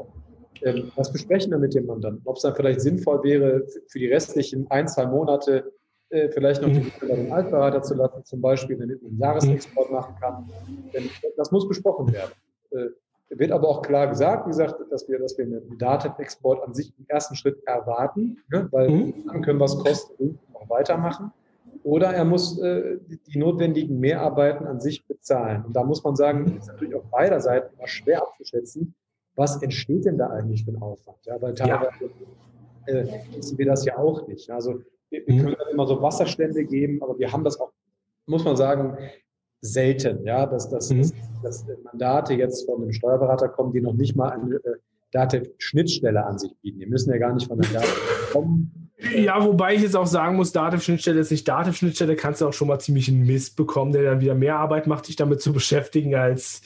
[0.62, 4.08] Ähm, das besprechen wir mit dem Mandanten, ob es dann vielleicht sinnvoll wäre, für die
[4.08, 5.73] restlichen ein, zwei Monate
[6.10, 6.91] äh, vielleicht noch mhm.
[7.02, 10.49] den Altberater zu lassen, zum Beispiel, damit man einen Jahresexport machen kann.
[10.93, 12.32] Denn das muss besprochen werden.
[12.71, 12.89] Äh,
[13.30, 16.93] wird aber auch klar gesagt, wie gesagt, dass wir, dass wir einen Datenexport an sich
[16.99, 18.67] im ersten Schritt erwarten, ne?
[18.71, 19.13] weil mhm.
[19.28, 21.32] dann können wir es kosten und noch weitermachen.
[21.84, 25.65] Oder er muss äh, die notwendigen Mehrarbeiten an sich bezahlen.
[25.65, 28.96] Und da muss man sagen, ist natürlich auf beider Seiten immer schwer abzuschätzen,
[29.36, 31.17] was entsteht denn da eigentlich für ein Aufwand?
[31.26, 32.12] Ja, weil teilweise
[32.88, 32.93] ja.
[32.93, 34.50] äh, wissen wir das ja auch nicht.
[34.50, 35.39] Also wir, wir mhm.
[35.39, 37.72] können dann immer so Wasserstände geben, aber wir haben das auch,
[38.28, 38.98] muss man sagen,
[39.62, 41.02] selten, ja, dass, dass, mhm.
[41.41, 44.76] dass, dass Mandate jetzt von einem Steuerberater kommen, die noch nicht mal eine äh,
[45.12, 46.80] Dativ-Schnittstelle an sich bieten.
[46.80, 48.83] Die müssen ja gar nicht von der Dativ kommen.
[48.97, 52.67] Ja, wobei ich jetzt auch sagen muss, Dativ-Schnittstelle ist nicht Dativ-Schnittstelle, kannst du auch schon
[52.67, 56.15] mal ziemlich einen Mist bekommen, der dann wieder mehr Arbeit macht, dich damit zu beschäftigen,
[56.15, 56.62] als,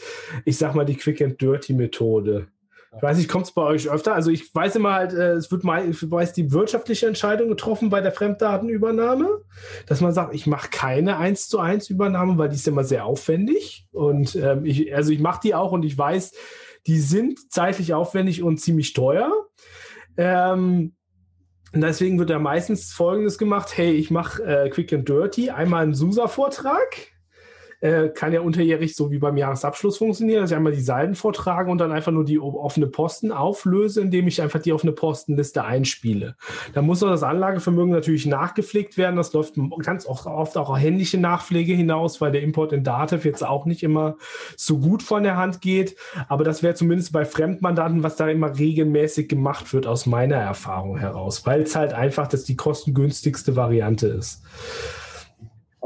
[0.45, 2.47] ich sag mal, die Quick-and-Dirty-Methode.
[2.95, 4.15] Ich weiß nicht, kommt es bei euch öfter?
[4.15, 8.11] Also ich weiß immer halt, äh, es wird meist die wirtschaftliche Entscheidung getroffen bei der
[8.11, 9.41] Fremddatenübernahme,
[9.85, 13.05] dass man sagt, ich mache keine 1 zu 1 Übernahme, weil die ist immer sehr
[13.05, 13.87] aufwendig.
[13.91, 16.33] Und ähm, ich, also ich mache die auch und ich weiß,
[16.87, 19.31] die sind zeitlich aufwendig und ziemlich teuer.
[20.15, 20.95] Ähm,
[21.73, 25.83] und deswegen wird ja meistens Folgendes gemacht: Hey, ich mache äh, Quick and Dirty, einmal
[25.83, 27.11] einen SUSA-Vortrag
[27.79, 31.69] äh, kann ja unterjährig so wie beim Jahresabschluss funktionieren, dass ich einmal die Seiten vortrage
[31.69, 36.35] und dann einfach nur die offene Posten auflöse, indem ich einfach die offene Postenliste einspiele.
[36.73, 39.15] Da muss noch das Anlagevermögen natürlich nachgepflegt werden.
[39.15, 43.65] Das läuft ganz oft, auch händische Nachpflege hinaus, weil der Import in Dativ jetzt auch
[43.65, 44.17] nicht immer
[44.55, 45.95] so gut von der Hand geht.
[46.27, 50.97] Aber das wäre zumindest bei Fremdmandanten, was da immer regelmäßig gemacht wird, aus meiner Erfahrung
[50.97, 54.41] heraus, weil es halt einfach das die kostengünstigste Variante ist.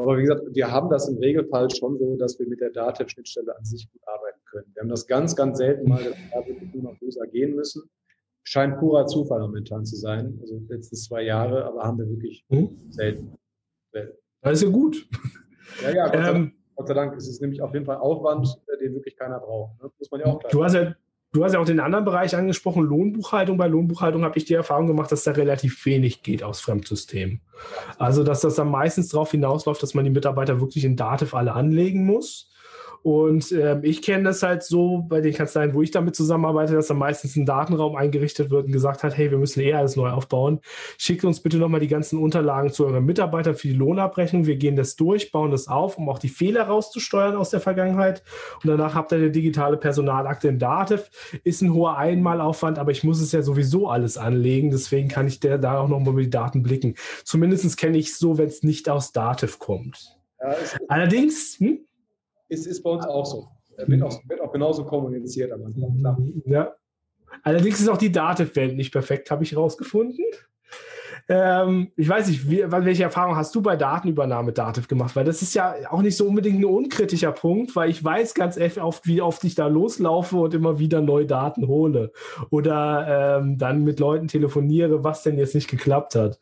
[0.02, 3.56] Aber wie gesagt, wir haben das im Regelfall schon so, dass wir mit der Datev-Schnittstelle
[3.56, 4.68] an sich gut arbeiten können.
[4.74, 7.84] Wir haben das ganz, ganz selten mal, dass wir wirklich nur nach USA gehen müssen.
[8.44, 10.38] Scheint purer Zufall momentan zu sein.
[10.42, 12.76] Also letzten zwei Jahre, aber haben wir wirklich hm?
[12.90, 13.38] selten.
[13.92, 14.18] selten.
[14.42, 15.08] Das ist ja gut.
[15.84, 17.98] Ja, ja, Gott, ähm, sei Dank, Gott sei Dank ist es nämlich auf jeden Fall
[17.98, 19.82] Aufwand, den wirklich keiner braucht.
[19.82, 19.92] Ne?
[19.98, 20.96] Muss man ja auch klar Du hast ja
[21.34, 23.58] Du hast ja auch den anderen Bereich angesprochen, Lohnbuchhaltung.
[23.58, 27.40] Bei Lohnbuchhaltung habe ich die Erfahrung gemacht, dass da relativ wenig geht aus Fremdsystemen.
[27.98, 31.54] Also, dass das dann meistens darauf hinausläuft, dass man die Mitarbeiter wirklich in Dativ alle
[31.54, 32.51] anlegen muss
[33.04, 36.88] und äh, ich kenne das halt so bei den Kanzleien, wo ich damit zusammenarbeite, dass
[36.88, 40.10] da meistens ein Datenraum eingerichtet wird und gesagt hat, hey, wir müssen eher alles neu
[40.10, 40.60] aufbauen.
[41.00, 44.46] Schickt uns bitte nochmal die ganzen Unterlagen zu euren Mitarbeitern für die Lohnabrechnung.
[44.46, 48.24] Wir gehen das durch, bauen das auf, um auch die Fehler rauszusteuern aus der Vergangenheit.
[48.62, 51.10] Und danach habt ihr eine digitale Personalakte in Dativ.
[51.44, 54.70] Ist ein hoher Einmalaufwand, aber ich muss es ja sowieso alles anlegen.
[54.70, 56.94] Deswegen kann ich der, da auch nochmal über die Daten blicken.
[57.24, 60.18] Zumindest kenne ich es so, wenn es nicht aus Dativ kommt.
[60.40, 60.56] Ja,
[60.88, 61.80] Allerdings, hm?
[62.52, 63.48] Ist, ist bei uns auch so.
[63.78, 66.18] Wird auch, wird auch genauso kommuniziert Anfang, klar.
[66.46, 66.74] Ja.
[67.44, 70.26] Allerdings ist auch die Dativ-Welt nicht perfekt, habe ich herausgefunden.
[71.30, 75.16] Ähm, ich weiß nicht, wie, welche Erfahrung hast du bei Datenübernahme Dativ gemacht?
[75.16, 78.60] Weil das ist ja auch nicht so unbedingt ein unkritischer Punkt, weil ich weiß ganz
[78.80, 82.12] oft, wie oft ich da loslaufe und immer wieder neue Daten hole.
[82.50, 86.40] Oder ähm, dann mit Leuten telefoniere, was denn jetzt nicht geklappt hat.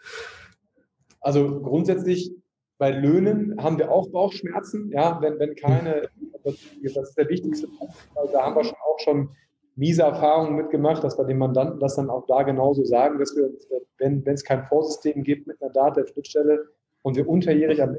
[1.22, 2.32] Also grundsätzlich
[2.80, 6.10] bei Löhnen haben wir auch Bauchschmerzen, ja, wenn, wenn keine,
[6.44, 9.30] das, ist der wichtigste Punkt, also da haben wir schon auch schon
[9.76, 13.50] miese Erfahrungen mitgemacht, dass wir den Mandanten das dann auch da genauso sagen, dass wir,
[13.98, 16.68] wenn, wenn es kein Vorsystem gibt mit einer Data-Schnittstelle
[17.04, 17.96] und wir unterjährig am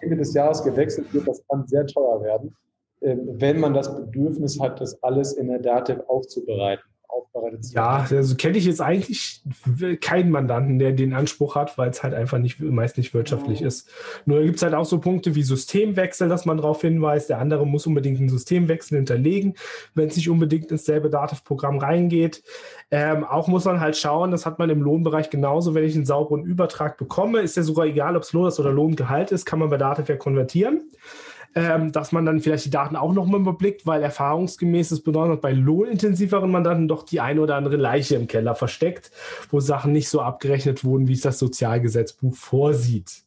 [0.00, 2.56] Ende des Jahres gewechselt wird, das kann sehr teuer werden,
[3.02, 7.74] ähm, wenn man das Bedürfnis hat, das alles in der Datev aufzubereiten aufbereitet sind.
[7.74, 9.42] Ja, also kenne ich jetzt eigentlich
[10.00, 13.66] keinen Mandanten, der den Anspruch hat, weil es halt einfach nicht, meist nicht wirtschaftlich mhm.
[13.66, 13.88] ist.
[14.26, 17.30] Nur gibt es halt auch so Punkte wie Systemwechsel, dass man darauf hinweist.
[17.30, 19.54] Der andere muss unbedingt einen Systemwechsel hinterlegen,
[19.94, 22.42] wenn es nicht unbedingt ins selbe Dativ-Programm reingeht.
[22.90, 26.06] Ähm, auch muss man halt schauen, das hat man im Lohnbereich genauso, wenn ich einen
[26.06, 29.58] sauberen Übertrag bekomme, ist ja sogar egal, ob es Lohn ist oder Lohngehalt ist, kann
[29.58, 30.82] man bei Dativ ja konvertieren
[31.54, 35.52] ähm, dass man dann vielleicht die Daten auch nochmal überblickt, weil erfahrungsgemäß ist besonders bei
[35.52, 39.10] lohnintensiveren Mandanten doch die eine oder andere Leiche im Keller versteckt,
[39.50, 43.23] wo Sachen nicht so abgerechnet wurden, wie es das Sozialgesetzbuch vorsieht.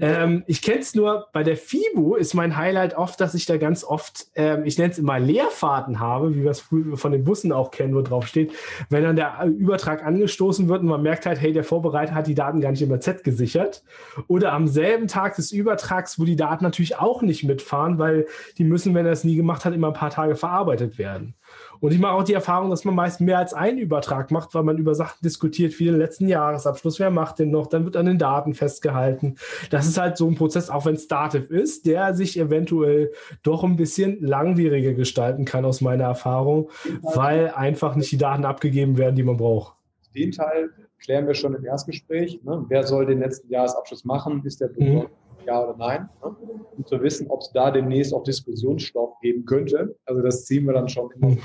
[0.00, 3.56] Ähm, ich kenne es nur, bei der FIBU ist mein Highlight oft, dass ich da
[3.56, 7.52] ganz oft, ähm, ich nenne es immer Leerfahrten habe, wie wir es von den Bussen
[7.52, 8.52] auch kennen, wo drauf steht,
[8.88, 12.34] wenn dann der Übertrag angestoßen wird und man merkt halt, hey, der Vorbereiter hat die
[12.34, 13.82] Daten gar nicht immer Z gesichert.
[14.28, 18.26] Oder am selben Tag des Übertrags, wo die Daten natürlich auch nicht mitfahren, weil
[18.58, 21.34] die müssen, wenn er es nie gemacht hat, immer ein paar Tage verarbeitet werden.
[21.80, 24.62] Und ich mache auch die Erfahrung, dass man meist mehr als einen Übertrag macht, weil
[24.62, 28.06] man über Sachen diskutiert, wie den letzten Jahresabschluss, wer macht den noch, dann wird an
[28.06, 29.36] den Daten festgehalten.
[29.70, 33.12] Das ist halt so ein Prozess, auch wenn es Dativ ist, der sich eventuell
[33.42, 36.70] doch ein bisschen langwieriger gestalten kann, aus meiner Erfahrung,
[37.02, 39.74] weil einfach nicht die Daten abgegeben werden, die man braucht.
[40.14, 42.40] Den Teil klären wir schon im Erstgespräch.
[42.42, 42.64] Ne?
[42.68, 44.42] Wer soll den letzten Jahresabschluss machen?
[44.44, 45.10] Ist der Bürger mhm
[45.46, 46.36] ja oder nein, ne?
[46.76, 49.96] um zu wissen, ob es da demnächst auch Diskussionsstoff geben könnte.
[50.04, 51.36] Also das ziehen wir dann schon immer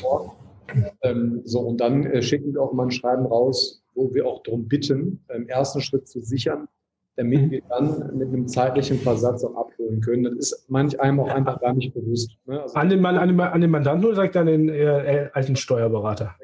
[0.00, 0.36] vor.
[1.02, 4.42] Ähm, so, und dann äh, schicken wir auch mal ein Schreiben raus, wo wir auch
[4.42, 6.68] darum bitten, im ersten Schritt zu sichern,
[7.16, 7.50] damit mhm.
[7.50, 10.24] wir dann mit einem zeitlichen Versatz auch abholen können.
[10.24, 12.32] Das ist manch einem auch einfach gar nicht bewusst.
[12.46, 12.62] Ne?
[12.62, 16.34] Also an, den, an, den, an den Mandanten oder direkt an den äh, alten Steuerberater?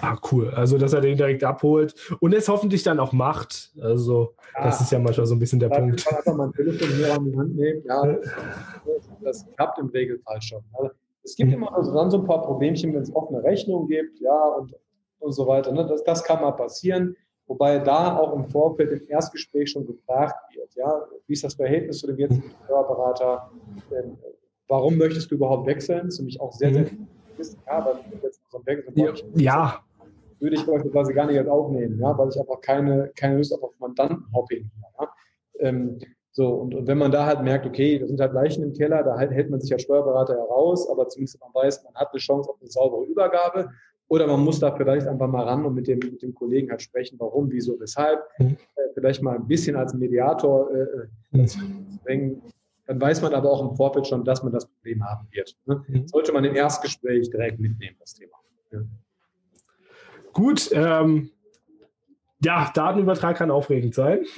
[0.00, 0.50] Ah, cool.
[0.50, 3.72] Also, dass er den direkt abholt und es hoffentlich dann auch macht.
[3.80, 6.04] Also, ja, das ist ja manchmal so ein bisschen der Punkt.
[6.04, 7.82] Kann einfach mal ein Telefon hier an die Hand nehmen.
[7.84, 10.62] Ja, das, das klappt im Regelfall schon.
[10.72, 10.90] Also,
[11.24, 14.44] es gibt immer also dann so ein paar Problemchen, wenn es offene Rechnungen gibt, ja,
[14.58, 14.74] und,
[15.18, 15.72] und so weiter.
[15.72, 15.86] Ne?
[15.86, 17.16] Das, das kann mal passieren.
[17.46, 21.98] Wobei da auch im Vorfeld im Erstgespräch schon gefragt wird, ja, wie ist das Verhältnis
[21.98, 23.50] zu dem jetzigen Steuerberater?
[23.90, 24.18] Ähm,
[24.68, 26.04] warum möchtest du überhaupt wechseln?
[26.04, 27.08] Das ist nämlich auch sehr, sehr mhm.
[27.38, 27.56] wichtig.
[27.66, 29.84] Ja, weil jetzt so ein Wechsel ja, ja,
[30.40, 33.78] würde ich beispielsweise gar nicht aufnehmen, ja, weil ich einfach keine, keine Lust habe auf
[33.78, 34.70] Mandantenhopping.
[34.98, 35.08] Ja.
[35.60, 35.98] Ähm,
[36.32, 39.02] so, und, und wenn man da halt merkt, okay, da sind halt Leichen im Keller,
[39.02, 42.20] da halt, hält man sich als Steuerberater heraus, aber zumindest man weiß, man hat eine
[42.20, 43.70] Chance auf eine saubere Übergabe.
[44.10, 46.80] Oder man muss da vielleicht einfach mal ran und mit dem, mit dem Kollegen halt
[46.80, 48.20] sprechen, warum, wieso, weshalb.
[48.38, 48.56] Mhm.
[48.76, 51.46] Äh, vielleicht mal ein bisschen als Mediator äh, äh
[52.06, 52.42] mhm.
[52.86, 55.54] Dann weiß man aber auch im Vorfeld schon, dass man das Problem haben wird.
[55.66, 55.84] Ne?
[55.88, 56.08] Mhm.
[56.08, 58.32] Sollte man im Erstgespräch direkt mitnehmen, das Thema.
[58.72, 58.78] Ja.
[60.38, 61.30] Gut, ähm,
[62.44, 64.24] ja, Datenübertrag kann aufregend sein.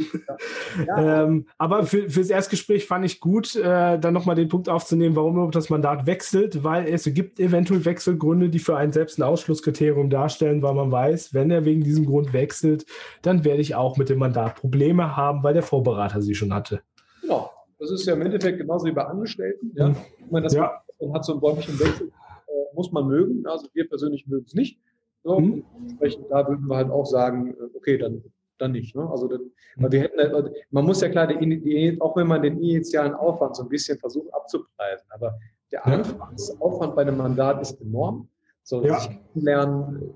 [0.87, 1.25] Ja.
[1.25, 5.51] ähm, aber für, fürs Erstgespräch fand ich gut, äh, dann nochmal den Punkt aufzunehmen, warum
[5.51, 10.63] das Mandat wechselt, weil es gibt eventuell Wechselgründe, die für einen selbst ein Ausschlusskriterium darstellen,
[10.63, 12.87] weil man weiß, wenn er wegen diesem Grund wechselt,
[13.23, 16.83] dann werde ich auch mit dem Mandat Probleme haben, weil der Vorberater sie schon hatte.
[17.21, 17.51] Genau.
[17.81, 19.73] Das ist ja im Endeffekt genauso wie bei Angestellten.
[19.75, 19.89] Ja?
[19.89, 19.97] Mhm.
[20.25, 20.71] Ich meine, das ja.
[21.13, 23.45] hat so einen bäumlichen Wechsel, äh, muss man mögen.
[23.47, 24.79] Also wir persönlich mögen es nicht.
[25.23, 25.65] So, mhm.
[25.83, 28.23] Entsprechend da würden wir halt auch sagen, äh, okay, dann,
[28.59, 28.95] dann nicht.
[28.95, 29.09] Ne?
[29.11, 32.43] Also dann, weil wir hätten, also man muss ja klar, die, die, auch wenn man
[32.43, 35.39] den initialen Aufwand so ein bisschen versucht abzupreisen, aber
[35.73, 38.29] der Anfangsaufwand bei einem Mandat ist enorm.
[38.63, 39.01] So, ja.
[39.01, 40.15] sich lernen,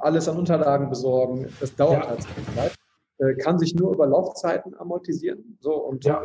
[0.00, 2.08] alles an Unterlagen besorgen, das dauert ja.
[2.08, 2.22] halt
[2.54, 2.74] Zeit.
[3.18, 5.56] Äh, kann sich nur über Laufzeiten amortisieren.
[5.60, 6.22] So, und ja.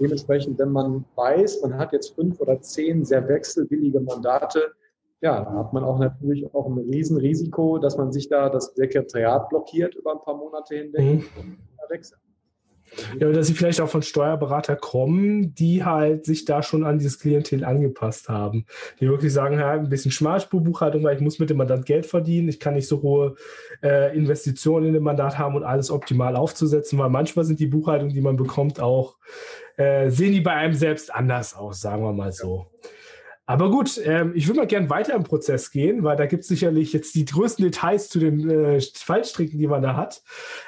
[0.00, 4.72] dementsprechend, wenn man weiß, man hat jetzt fünf oder zehn sehr wechselwillige Mandate,
[5.20, 9.48] ja, da hat man auch natürlich auch ein Riesenrisiko, dass man sich da das Sekretariat
[9.48, 11.24] blockiert über ein paar Monate hinweg mhm.
[11.36, 12.20] und wechselt.
[13.20, 17.18] Ja, dass sie vielleicht auch von Steuerberater kommen, die halt sich da schon an dieses
[17.18, 18.64] Klientel angepasst haben.
[18.98, 22.48] Die wirklich sagen, ja, ein bisschen Schmalspurbuchhaltung, weil ich muss mit dem Mandat Geld verdienen,
[22.48, 23.34] ich kann nicht so hohe
[23.82, 28.14] äh, Investitionen in dem Mandat haben und alles optimal aufzusetzen, weil manchmal sind die Buchhaltungen,
[28.14, 29.18] die man bekommt, auch,
[29.76, 32.66] äh, sehen die bei einem selbst anders aus, sagen wir mal so.
[32.82, 32.88] Ja.
[33.48, 36.48] Aber gut, ähm, ich würde mal gern weiter im Prozess gehen, weil da gibt es
[36.48, 40.22] sicherlich jetzt die größten Details zu den äh, Fallstricken, die man da hat.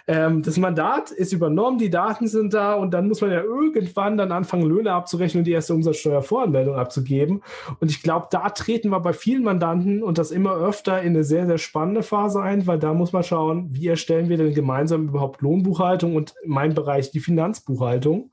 [0.07, 4.17] Ähm, das Mandat ist übernommen, die Daten sind da und dann muss man ja irgendwann
[4.17, 7.43] dann anfangen, Löhne abzurechnen und die erste Umsatzsteuervoranmeldung abzugeben.
[7.81, 11.25] Und ich glaube, da treten wir bei vielen Mandanten und das immer öfter in eine
[11.25, 15.09] sehr, sehr spannende Phase ein, weil da muss man schauen, wie erstellen wir denn gemeinsam
[15.09, 18.31] überhaupt Lohnbuchhaltung und mein Bereich die Finanzbuchhaltung.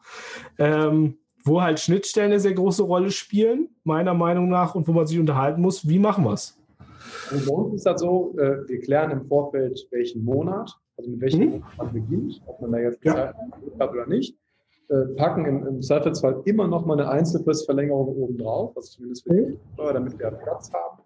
[0.57, 5.07] Ähm, wo halt Schnittstellen eine sehr große Rolle spielen, meiner Meinung nach, und wo man
[5.07, 6.57] sich unterhalten muss, wie machen wir es?
[7.31, 11.21] Also bei uns ist das so, äh, wir klären im Vorfeld, welchen Monat, also mit
[11.21, 11.49] welchem mhm.
[11.51, 13.33] Monat man beginnt, ob man da jetzt ja.
[13.79, 14.37] hat oder nicht,
[14.89, 19.33] äh, packen im, im Zweifelsfall immer noch mal eine Einzelfristverlängerung oben drauf, also zumindest für
[19.33, 19.59] die mhm.
[19.73, 21.01] Steuer, damit wir Platz haben.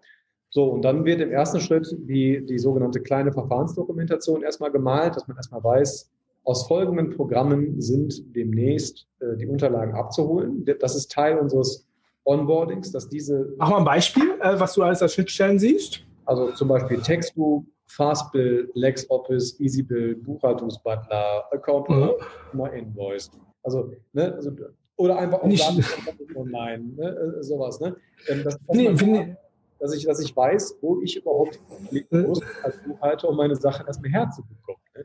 [0.50, 5.26] So, und dann wird im ersten Schritt die, die sogenannte kleine Verfahrensdokumentation erstmal gemalt, dass
[5.26, 6.10] man erstmal weiß,
[6.44, 10.64] aus folgenden Programmen sind demnächst äh, die Unterlagen abzuholen.
[10.80, 11.86] Das ist Teil unseres
[12.24, 13.52] Onboardings, dass diese.
[13.58, 16.04] Mach mal ein Beispiel, äh, was du alles als Schnittstellen siehst.
[16.24, 22.66] Also zum Beispiel Textbook, Fastbill, LexOffice, EasyBill, Buchhaltungsbutler, Account mhm.
[22.74, 23.30] Invoice.
[23.64, 24.52] Also, ne, also,
[24.96, 27.80] oder einfach auch online, ne, äh, sowas.
[27.80, 27.96] Ne?
[28.28, 29.36] Ähm, das, nee, man,
[29.78, 33.86] dass, ich, dass ich weiß, wo ich überhaupt klicken muss als Buchhalter, um meine Sachen
[33.86, 34.80] erstmal herzubekommen.
[34.94, 35.04] Ne?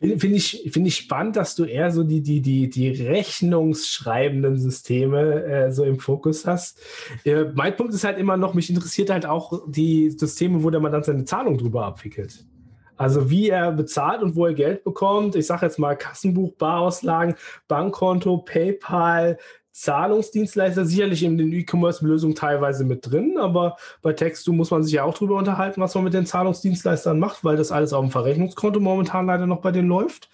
[0.00, 5.44] Finde ich, find ich spannend, dass du eher so die, die, die, die rechnungsschreibenden Systeme
[5.44, 6.80] äh, so im Fokus hast.
[7.24, 10.80] Äh, mein Punkt ist halt immer noch, mich interessiert halt auch die Systeme, wo der
[10.80, 12.46] man dann seine Zahlung drüber abwickelt.
[12.96, 15.36] Also wie er bezahlt und wo er Geld bekommt.
[15.36, 17.34] Ich sage jetzt mal Kassenbuch, Barauslagen,
[17.68, 19.38] Bankkonto, PayPal,
[19.72, 25.04] Zahlungsdienstleister sicherlich in den E-Commerce-Lösungen teilweise mit drin, aber bei Textu muss man sich ja
[25.04, 28.80] auch drüber unterhalten, was man mit den Zahlungsdienstleistern macht, weil das alles auf dem Verrechnungskonto
[28.80, 30.28] momentan leider noch bei denen läuft.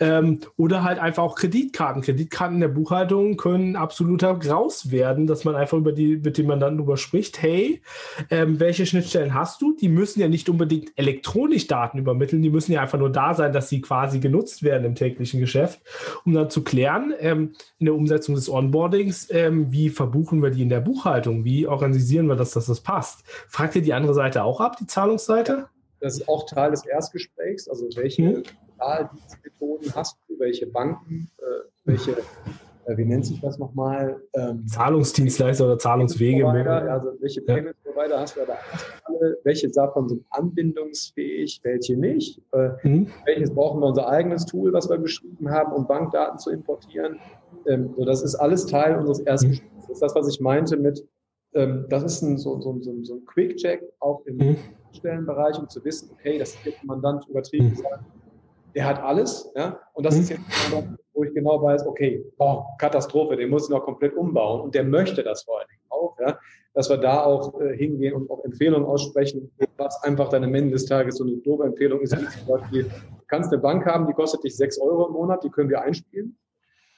[0.00, 2.02] Ähm, oder halt einfach auch Kreditkarten.
[2.02, 6.46] Kreditkarten in der Buchhaltung können absoluter Graus werden, dass man einfach über die, mit dem
[6.46, 7.82] Mandanten darüber spricht, hey,
[8.30, 9.76] ähm, welche Schnittstellen hast du?
[9.76, 13.52] Die müssen ja nicht unbedingt elektronisch Daten übermitteln, die müssen ja einfach nur da sein,
[13.52, 15.80] dass sie quasi genutzt werden im täglichen Geschäft,
[16.24, 20.50] um dann zu klären, ähm, in der Umsetzung des Onboarding, Onboardings, ähm, wie verbuchen wir
[20.50, 21.44] die in der Buchhaltung?
[21.44, 23.24] Wie organisieren wir das, dass das passt?
[23.48, 25.68] Fragt ihr die andere Seite auch ab, die Zahlungsseite?
[25.98, 27.68] Das ist auch Teil des Erstgesprächs.
[27.68, 28.42] Also welche hm.
[28.78, 31.42] Zahldienstmethoden hast du, welche Banken, äh,
[31.84, 32.18] welche,
[32.96, 34.20] wie nennt sich das nochmal?
[34.34, 36.46] Ähm, Zahlungsdienstleister oder Zahlungswege.
[36.46, 38.54] Also welche Payment Provider hast du da
[39.04, 39.38] alle?
[39.44, 42.40] Welche davon sind anbindungsfähig, welche nicht?
[42.52, 43.08] Äh, hm.
[43.26, 47.18] Welches brauchen wir unser eigenes Tool, was wir geschrieben haben, um Bankdaten zu importieren?
[47.66, 49.72] Ähm, so, das ist alles Teil unseres Erstgesprächs.
[49.72, 49.80] Mhm.
[49.80, 51.06] Das ist das, was ich meinte mit,
[51.54, 54.56] ähm, das ist ein, so, so, so, so ein Quick-Check auch im mhm.
[54.92, 57.76] Stellenbereich, um zu wissen, okay, das ist jetzt Mandant übertrieben mhm.
[58.74, 60.20] Der hat alles, ja, und das mhm.
[60.20, 63.84] ist jetzt ein Mandant, wo ich genau weiß, okay, boah, Katastrophe, den muss ich noch
[63.84, 66.38] komplett umbauen und der möchte das vor allen Dingen auch, ja,
[66.74, 70.72] dass wir da auch äh, hingehen und auch Empfehlungen aussprechen, was einfach dann am Ende
[70.72, 74.06] des Tages so eine doofe Empfehlung ist, wie zum Beispiel, du kannst eine Bank haben,
[74.06, 76.36] die kostet dich sechs Euro im Monat, die können wir einspielen.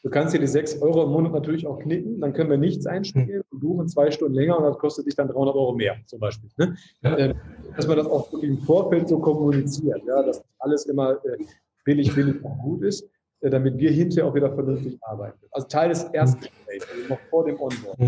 [0.03, 2.87] Du kannst dir die 6 Euro im Monat natürlich auch knicken, dann können wir nichts
[2.87, 6.19] einspielen und buchen zwei Stunden länger und das kostet dich dann 300 Euro mehr zum
[6.19, 6.51] Beispiel.
[6.57, 6.77] Ne?
[7.03, 7.17] Ja.
[7.19, 7.35] Ähm,
[7.77, 11.45] dass man das auch wirklich im Vorfeld so kommuniziert, ja, dass alles immer äh,
[11.85, 13.09] billig, billig und gut ist,
[13.43, 15.39] äh, damit wir hinterher auch wieder vernünftig arbeiten.
[15.53, 17.99] Also Teil des Erstgesprächs, also noch vor dem Onboard.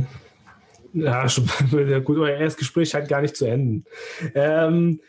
[0.94, 1.26] Ja,
[2.04, 3.84] gut, euer Erstgespräch scheint gar nicht zu enden.
[4.34, 5.00] Ähm,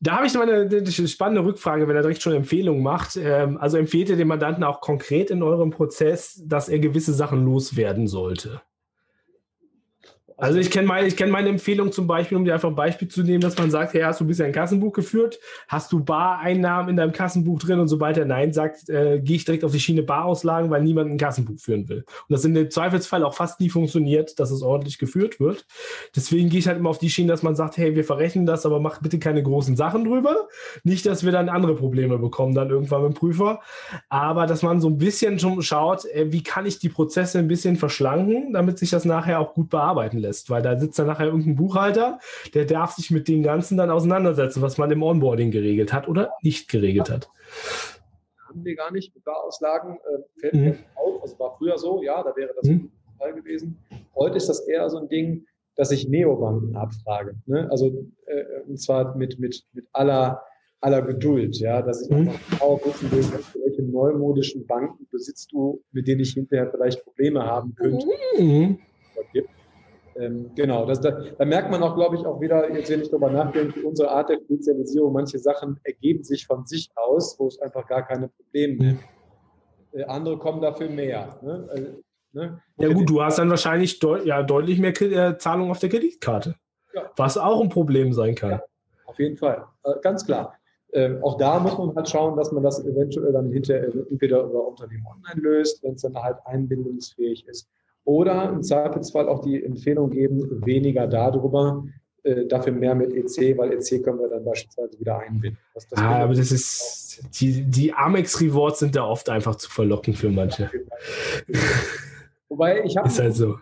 [0.00, 3.16] da habe ich noch eine, eine, spannende Rückfrage, wenn er direkt schon Empfehlungen macht.
[3.16, 7.44] Ähm, also empfehlt ihr dem Mandanten auch konkret in eurem Prozess, dass er gewisse Sachen
[7.44, 8.60] loswerden sollte?
[10.40, 13.08] Also ich kenne meine, ich kenne meine Empfehlung zum Beispiel, um dir einfach ein Beispiel
[13.08, 15.40] zu nehmen, dass man sagt, hey, hast du bisher ein Kassenbuch geführt?
[15.66, 17.80] Hast du Bareinnahmen in deinem Kassenbuch drin?
[17.80, 21.10] Und sobald er Nein sagt, äh, gehe ich direkt auf die Schiene Barauslagen, weil niemand
[21.10, 22.04] ein Kassenbuch führen will.
[22.28, 25.66] Und das in dem Zweifelsfall auch fast nie funktioniert, dass es ordentlich geführt wird.
[26.14, 28.64] Deswegen gehe ich halt immer auf die Schiene, dass man sagt, hey, wir verrechnen das,
[28.64, 30.46] aber mach bitte keine großen Sachen drüber.
[30.84, 33.58] Nicht, dass wir dann andere Probleme bekommen, dann irgendwann mit dem Prüfer.
[34.08, 37.48] Aber dass man so ein bisschen schon schaut, äh, wie kann ich die Prozesse ein
[37.48, 41.06] bisschen verschlanken, damit sich das nachher auch gut bearbeiten lässt lässt, weil da sitzt dann
[41.06, 42.18] nachher irgendein Buchhalter,
[42.54, 46.32] der darf sich mit dem Ganzen dann auseinandersetzen, was man im Onboarding geregelt hat oder
[46.42, 47.28] nicht geregelt hat.
[48.46, 50.78] Haben wir gar nicht mit Barauslagen, äh, fällt mir mhm.
[50.94, 52.90] auf, also war früher so, ja, da wäre das mhm.
[53.18, 53.78] Fall gewesen.
[54.14, 57.36] Heute ist das eher so ein Ding, dass ich Neobanken abfrage.
[57.46, 57.68] Ne?
[57.70, 57.86] Also
[58.26, 60.42] äh, und zwar mit, mit, mit aller,
[60.80, 62.30] aller Geduld, ja, dass ich mhm.
[62.60, 63.24] auch wissen will,
[63.64, 68.06] welche neumodischen Banken besitzt du, mit denen ich hinterher vielleicht Probleme haben könnte.
[68.38, 68.78] Mhm.
[69.32, 69.50] Gibt.
[70.18, 73.08] Ähm, genau, das, da, da, merkt man auch, glaube ich, auch wieder, jetzt wenn ich
[73.08, 77.60] darüber nachdenke, unsere Art der Spezialisierung, manche Sachen ergeben sich von sich aus, wo es
[77.60, 79.04] einfach gar keine Probleme gibt.
[79.92, 81.38] Äh, andere kommen dafür mehr.
[81.42, 81.68] Ne?
[81.70, 81.86] Also,
[82.32, 82.60] ne?
[82.78, 86.56] Ja gut, du hast dann wahrscheinlich deut ja, deutlich mehr äh, Zahlungen auf der Kreditkarte,
[86.94, 87.10] ja.
[87.16, 88.50] was auch ein Problem sein kann.
[88.50, 88.62] Ja,
[89.06, 90.54] auf jeden Fall, äh, ganz klar.
[90.94, 94.66] Ähm, auch da muss man halt schauen, dass man das eventuell dann hinterher entweder über
[94.66, 97.68] Unternehmen online löst, wenn es dann halt einbindungsfähig ist
[98.08, 101.84] oder im Zweifelsfall auch die Empfehlung geben, weniger darüber,
[102.22, 105.58] äh, dafür mehr mit EC, weil EC können wir dann beispielsweise wieder einbinden.
[105.74, 110.14] Das, das ah, aber das ist, die, die Amex-Rewards sind da oft einfach zu verlocken
[110.14, 110.70] für manche.
[112.48, 113.08] Wobei ich habe.
[113.08, 113.56] Ist halt so.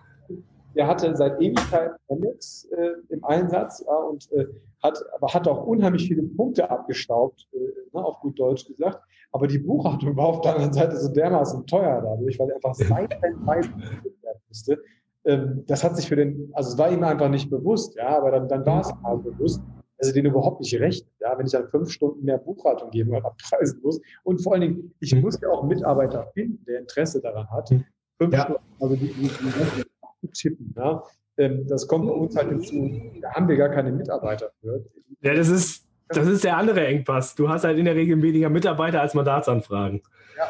[0.77, 4.47] Der hatte seit Ewigkeit Amex äh, im Einsatz ja, und äh,
[4.81, 7.59] hat, aber hat auch unheimlich viele Punkte abgestaubt, äh,
[7.93, 9.01] ne, auf gut Deutsch gesagt.
[9.33, 12.75] Aber die Buchhaltung war auf der anderen Seite so dermaßen teuer dadurch, weil er einfach
[12.75, 13.71] seitenweise
[14.57, 14.83] musste.
[15.25, 18.31] Ähm, das hat sich für den, also es war ihm einfach nicht bewusst, ja, aber
[18.31, 19.61] dann, dann war es halt bewusst,
[19.99, 23.27] also den überhaupt nicht recht, ja, wenn ich dann fünf Stunden mehr Buchhaltung geben oder
[23.27, 24.01] abpreisen muss.
[24.25, 25.23] Und vor allen Dingen, ich mhm.
[25.23, 27.85] muss ja auch einen Mitarbeiter finden, der Interesse daran hat, mhm.
[28.19, 28.43] fünf ja.
[28.43, 29.85] Stunden, also die, die, die,
[30.23, 31.03] die tippen, ja.
[31.39, 32.91] Ähm, das kommt bei uns halt hinzu,
[33.21, 34.85] da haben wir gar keine Mitarbeiter für.
[35.23, 37.35] Ja, das ist, das ist der andere Engpass.
[37.35, 40.03] Du hast halt in der Regel weniger Mitarbeiter als Mandatsanfragen.
[40.37, 40.49] Ja,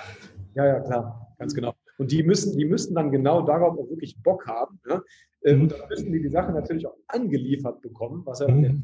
[0.55, 1.75] ja, ja klar, ganz genau.
[1.99, 4.79] Und die müssen, die müssen dann genau darauf auch wirklich Bock haben.
[4.89, 5.03] Ja?
[5.45, 5.63] Ähm, mhm.
[5.63, 8.63] Und dann müssen die die Sache natürlich auch angeliefert bekommen, was ja mhm.
[8.63, 8.75] der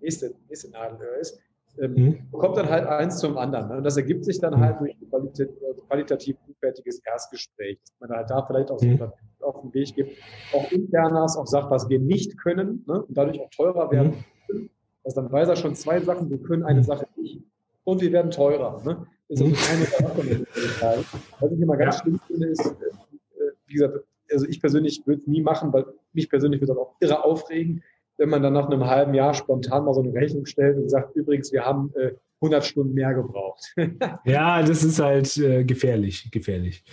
[0.00, 1.40] nächste, nächste Nadelöhr ist.
[1.78, 2.30] Ähm, mhm.
[2.32, 3.68] Kommt dann halt eins zum anderen.
[3.68, 3.76] Ne?
[3.78, 4.60] Und das ergibt sich dann mhm.
[4.60, 5.56] halt durch ein qualitativ,
[5.88, 9.00] qualitativ hochwertiges Erstgespräch, dass man halt da vielleicht auch so mhm.
[9.40, 10.18] auf den Weg gibt,
[10.52, 13.02] auch internas auch sagt, was wir nicht können ne?
[13.02, 14.70] und dadurch auch teurer werden können.
[15.04, 17.42] Also dann weiß er schon zwei Sachen, wir können eine Sache nicht
[17.84, 18.82] und wir werden teurer.
[18.84, 19.06] Ne?
[19.32, 21.06] Ist also keine Sache
[21.40, 22.02] Was ich immer ganz ja.
[22.02, 23.98] schlimm finde, ist, äh, wie gesagt,
[24.30, 27.82] also ich persönlich würde es nie machen, weil mich persönlich würde es auch irre aufregen,
[28.18, 31.16] wenn man dann nach einem halben Jahr spontan mal so eine Rechnung stellt und sagt,
[31.16, 33.74] übrigens, wir haben äh, 100 Stunden mehr gebraucht.
[34.24, 36.84] ja, das ist halt äh, gefährlich, gefährlich.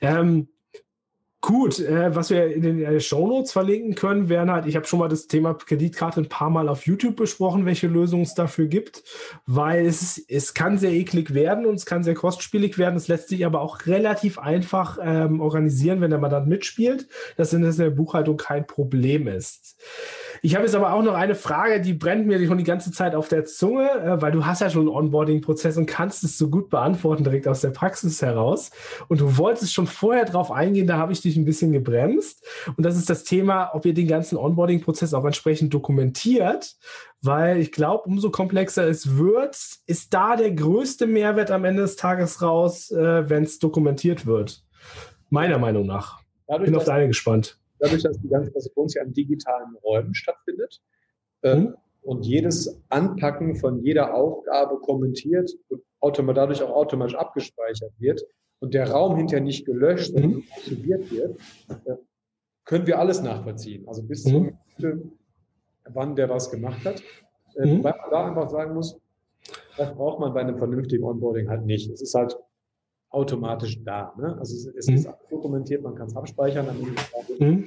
[0.00, 0.48] Ähm,
[1.40, 4.98] Gut, äh, was wir in den äh, Shownotes verlinken können, wären halt, ich habe schon
[4.98, 9.04] mal das Thema Kreditkarte ein paar Mal auf YouTube besprochen, welche Lösungen es dafür gibt,
[9.46, 12.96] weil es, es kann sehr eklig werden und es kann sehr kostspielig werden.
[12.96, 17.62] Es lässt sich aber auch relativ einfach ähm, organisieren, wenn der Mandant mitspielt, dass in
[17.62, 19.76] der Buchhaltung kein Problem ist.
[20.42, 23.14] Ich habe jetzt aber auch noch eine Frage, die brennt mir schon die ganze Zeit
[23.14, 26.48] auf der Zunge, äh, weil du hast ja schon einen Onboarding-Prozess und kannst es so
[26.48, 28.70] gut beantworten, direkt aus der Praxis heraus.
[29.08, 32.44] Und du wolltest schon vorher drauf eingehen, da habe ich dich ein bisschen gebremst.
[32.76, 36.76] Und das ist das Thema, ob ihr den ganzen Onboarding-Prozess auch entsprechend dokumentiert,
[37.22, 41.96] weil ich glaube, umso komplexer es wird, ist da der größte Mehrwert am Ende des
[41.96, 44.62] Tages raus, äh, wenn es dokumentiert wird.
[45.30, 46.20] Meiner Meinung nach.
[46.46, 50.80] Dadurch, Bin auf deine gespannt dadurch, dass die ganze uns ja in digitalen Räumen stattfindet
[51.42, 51.74] mhm.
[52.02, 55.82] und jedes Anpacken von jeder Aufgabe kommentiert und
[56.34, 58.22] dadurch auch automatisch abgespeichert wird
[58.60, 60.44] und der Raum hinterher nicht gelöscht, sondern mhm.
[60.56, 61.94] aktiviert wird, äh,
[62.64, 63.86] können wir alles nachvollziehen.
[63.88, 64.56] Also bis mhm.
[64.80, 65.12] zum
[65.94, 67.02] wann der was gemacht hat.
[67.56, 67.84] Äh, mhm.
[67.84, 68.98] Weil man da einfach sagen muss,
[69.76, 71.90] das braucht man bei einem vernünftigen Onboarding halt nicht.
[71.90, 72.36] Es ist halt
[73.10, 74.12] automatisch da.
[74.18, 74.36] Ne?
[74.38, 74.94] Also es, es mhm.
[74.94, 76.66] ist dokumentiert, man kann es abspeichern.
[77.38, 77.64] Mhm.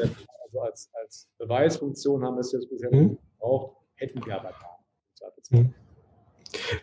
[0.00, 0.08] Äh,
[0.44, 3.18] also als, als Beweisfunktion haben wir es jetzt bisher mhm.
[3.38, 4.74] gebraucht, hätten wir aber da.
[5.50, 5.74] Mhm.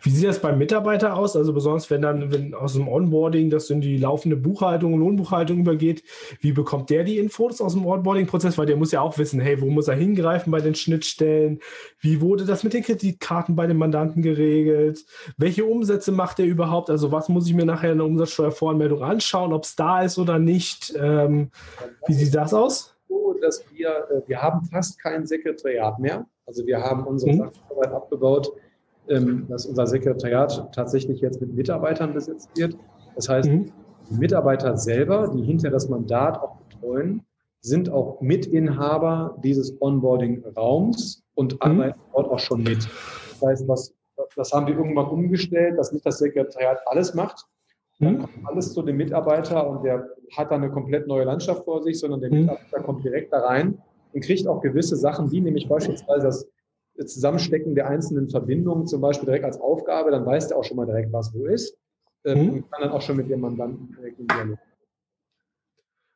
[0.02, 1.36] Wie sieht das beim Mitarbeiter aus?
[1.36, 6.02] Also besonders wenn dann wenn aus dem Onboarding das in die laufende Buchhaltung, Lohnbuchhaltung übergeht,
[6.40, 8.58] wie bekommt der die Infos aus dem Onboarding-Prozess?
[8.58, 11.60] Weil der muss ja auch wissen, hey, wo muss er hingreifen bei den Schnittstellen?
[12.00, 15.04] Wie wurde das mit den Kreditkarten bei den Mandanten geregelt?
[15.36, 16.90] Welche Umsätze macht er überhaupt?
[16.90, 20.38] Also was muss ich mir nachher in der Umsatzsteuervoranmeldung anschauen, ob es da ist oder
[20.38, 20.94] nicht?
[20.96, 21.50] Ähm,
[22.06, 22.92] wie sieht das aus?
[23.42, 26.26] dass wir, äh, wir haben fast kein Sekretariat mehr.
[26.46, 27.38] Also wir haben unsere mhm.
[27.38, 28.52] Sacharbeit abgebaut
[29.08, 32.76] ähm, dass unser Sekretariat tatsächlich jetzt mit Mitarbeitern besetzt wird.
[33.16, 33.72] Das heißt, mhm.
[34.10, 37.22] die Mitarbeiter selber, die hinter das Mandat auch betreuen,
[37.60, 41.58] sind auch Mitinhaber dieses Onboarding-Raums und mhm.
[41.60, 42.88] arbeiten dort auch schon mit.
[43.30, 43.94] Das heißt, was,
[44.36, 47.46] das haben wir irgendwann umgestellt, dass nicht das Sekretariat alles macht.
[48.00, 48.18] Dann mhm.
[48.20, 51.98] kommt alles zu dem Mitarbeiter und der hat dann eine komplett neue Landschaft vor sich,
[52.00, 52.40] sondern der mhm.
[52.40, 53.78] Mitarbeiter kommt direkt da rein
[54.12, 56.46] und kriegt auch gewisse Sachen, wie nämlich beispielsweise das
[57.06, 60.86] Zusammenstecken der einzelnen Verbindungen zum Beispiel direkt als Aufgabe, dann weiß der auch schon mal
[60.86, 61.76] direkt, was wo ist
[62.24, 62.50] ähm, mhm.
[62.50, 64.58] und kann dann auch schon mit dem Mandanten direkt in Dialog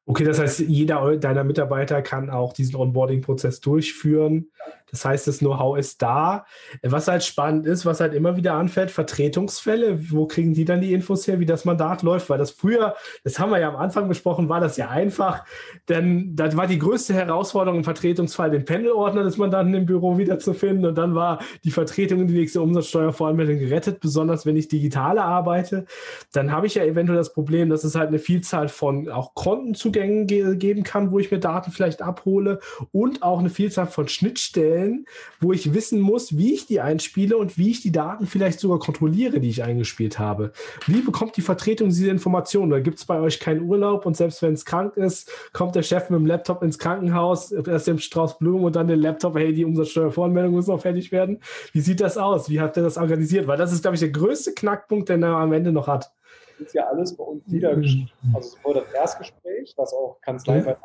[0.08, 4.52] Okay, das heißt, jeder deiner Mitarbeiter kann auch diesen Onboarding-Prozess durchführen.
[4.88, 6.46] Das heißt, das Know-how ist da.
[6.82, 10.12] Was halt spannend ist, was halt immer wieder anfällt, Vertretungsfälle.
[10.12, 12.30] Wo kriegen die dann die Infos her, wie das Mandat läuft?
[12.30, 12.94] Weil das früher,
[13.24, 15.44] das haben wir ja am Anfang besprochen, war das ja einfach.
[15.88, 20.86] Denn das war die größte Herausforderung im Vertretungsfall, den Pendelordner des Mandanten im Büro wiederzufinden.
[20.86, 25.84] Und dann war die Vertretung in die nächste Umsatzsteuervoranmeldung gerettet, besonders wenn ich digital arbeite.
[26.32, 29.74] Dann habe ich ja eventuell das Problem, dass es halt eine Vielzahl von auch Konten
[29.74, 32.60] zu Zugängen ge geben kann, wo ich mir Daten vielleicht abhole
[32.92, 35.06] und auch eine Vielzahl von Schnittstellen,
[35.40, 38.78] wo ich wissen muss, wie ich die einspiele und wie ich die Daten vielleicht sogar
[38.78, 40.52] kontrolliere, die ich eingespielt habe.
[40.86, 42.70] Wie bekommt die Vertretung diese Informationen?
[42.70, 45.82] Da gibt es bei euch keinen Urlaub und selbst wenn es krank ist, kommt der
[45.82, 49.54] Chef mit dem Laptop ins Krankenhaus, erst dem Strauß Blumen und dann den Laptop, hey,
[49.54, 51.40] die Umsatzsteuervoranmeldung muss noch fertig werden.
[51.72, 52.50] Wie sieht das aus?
[52.50, 53.46] Wie habt ihr das organisiert?
[53.46, 56.15] Weil das ist, glaube ich, der größte Knackpunkt, den er am Ende noch hat
[56.58, 58.10] ist ja alles bei uns niedergeschrieben.
[58.22, 58.36] Mhm.
[58.36, 60.78] Also sowohl das Erstgespräch, was auch kanzleiweit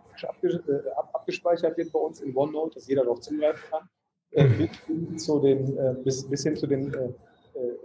[0.44, 3.90] äh, abgespeichert wird bei uns in OneNote, dass jeder darauf zugreifen kann,
[4.32, 4.58] äh, mhm.
[4.58, 7.10] bis, hin zu den, äh, bis, bis hin zu den äh,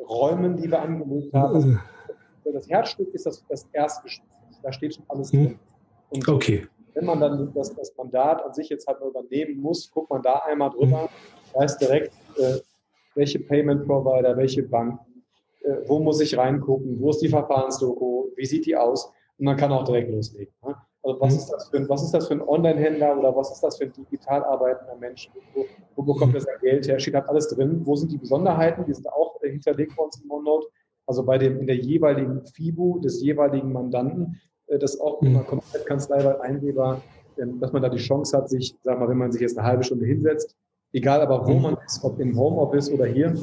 [0.09, 1.55] Räumen, die wir angelegt haben.
[1.55, 1.77] Also,
[2.53, 4.29] das Herzstück ist das, das Erstgespräch.
[4.63, 5.45] Da steht schon alles mhm.
[5.45, 5.59] drin.
[6.11, 6.67] Und okay.
[6.95, 10.23] wenn man dann das, das Mandat an sich jetzt halt mal übernehmen muss, guckt man
[10.23, 11.09] da einmal drüber,
[11.55, 12.59] weiß direkt, äh,
[13.15, 15.06] welche Payment Provider, welche Banken, äh,
[15.87, 19.73] wo muss ich reingucken, wo ist die Verfahrensdoku, wie sieht die aus und man kann
[19.73, 20.53] auch direkt loslegen.
[20.65, 20.75] Ne?
[21.03, 21.39] Also was mhm.
[21.39, 23.85] ist das für ein, was ist das für ein Online-Händler oder was ist das für
[23.85, 25.31] ein digital arbeitender Mensch?
[25.55, 25.65] Wo,
[25.95, 26.99] wo bekommt er sein Geld her?
[26.99, 27.83] Steht halt alles drin.
[27.85, 28.85] Wo sind die Besonderheiten?
[28.85, 30.67] Die sind auch äh, hinterlegt bei uns im OneNote.
[31.07, 35.29] Also bei dem, in der jeweiligen FIBU des jeweiligen Mandanten, äh, das auch mhm.
[35.29, 37.01] immer komplett kanzleiweit einsehbar,
[37.39, 39.67] ähm, dass man da die Chance hat, sich, sag mal, wenn man sich jetzt eine
[39.67, 40.57] halbe Stunde hinsetzt,
[40.93, 41.63] egal aber wo mhm.
[41.63, 43.35] man ist, ob im Homeoffice oder hier,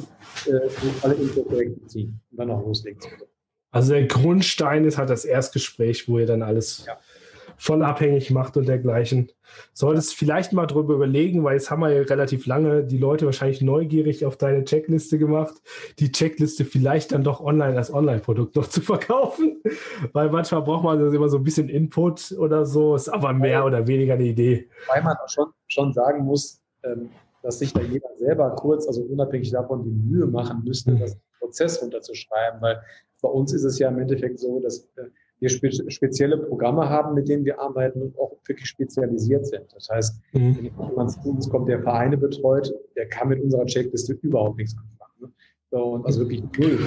[0.46, 0.68] äh,
[1.02, 3.00] alle Infos direkt beziehen und dann auch loslegen.
[3.74, 6.96] Also der Grundstein ist halt das Erstgespräch, wo ihr dann alles ja.
[7.56, 9.32] von abhängig macht und dergleichen.
[9.72, 13.62] Solltest vielleicht mal drüber überlegen, weil jetzt haben wir ja relativ lange die Leute wahrscheinlich
[13.62, 15.54] neugierig auf deine Checkliste gemacht,
[15.98, 19.60] die Checkliste vielleicht dann doch online als Online-Produkt noch zu verkaufen,
[20.12, 23.88] weil manchmal braucht man immer so ein bisschen Input oder so, ist aber mehr oder
[23.88, 24.68] weniger eine Idee.
[24.86, 27.10] Weil man schon, schon sagen muss, ähm,
[27.44, 31.00] dass sich da jeder selber kurz, also unabhängig davon, die Mühe machen müsste, mhm.
[31.00, 32.80] das Prozess runterzuschreiben, weil
[33.20, 35.04] bei uns ist es ja im Endeffekt so, dass äh,
[35.40, 39.66] wir spe spezielle Programme haben, mit denen wir arbeiten und auch wirklich spezialisiert sind.
[39.74, 40.56] Das heißt, mhm.
[40.56, 44.74] wenn jemand zu uns kommt, der Vereine betreut, der kann mit unserer Checkliste überhaupt nichts
[44.74, 45.20] anfangen.
[45.20, 45.32] Ne?
[45.70, 46.78] So, und also wirklich null.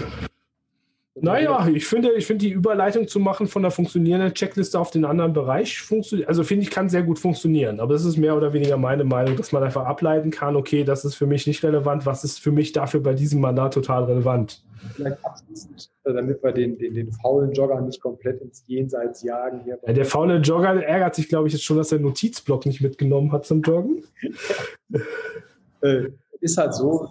[1.22, 5.06] Naja, ich finde, ich finde die Überleitung zu machen von der funktionierenden Checkliste auf den
[5.06, 7.80] anderen Bereich funktioniert, also finde ich, kann sehr gut funktionieren.
[7.80, 11.06] Aber es ist mehr oder weniger meine Meinung, dass man einfach ableiten kann, okay, das
[11.06, 14.64] ist für mich nicht relevant, was ist für mich dafür bei diesem Mandat total relevant.
[14.96, 19.62] Vielleicht abschließend, äh, damit wir den, den, den faulen Jogger nicht komplett ins Jenseits jagen.
[19.64, 19.80] Hier.
[19.86, 22.82] Ja, der faule Jogger ärgert sich, glaube ich, jetzt schon, dass er den Notizblock nicht
[22.82, 24.04] mitgenommen hat zum Joggen.
[25.82, 26.10] äh,
[26.42, 27.10] ist halt so,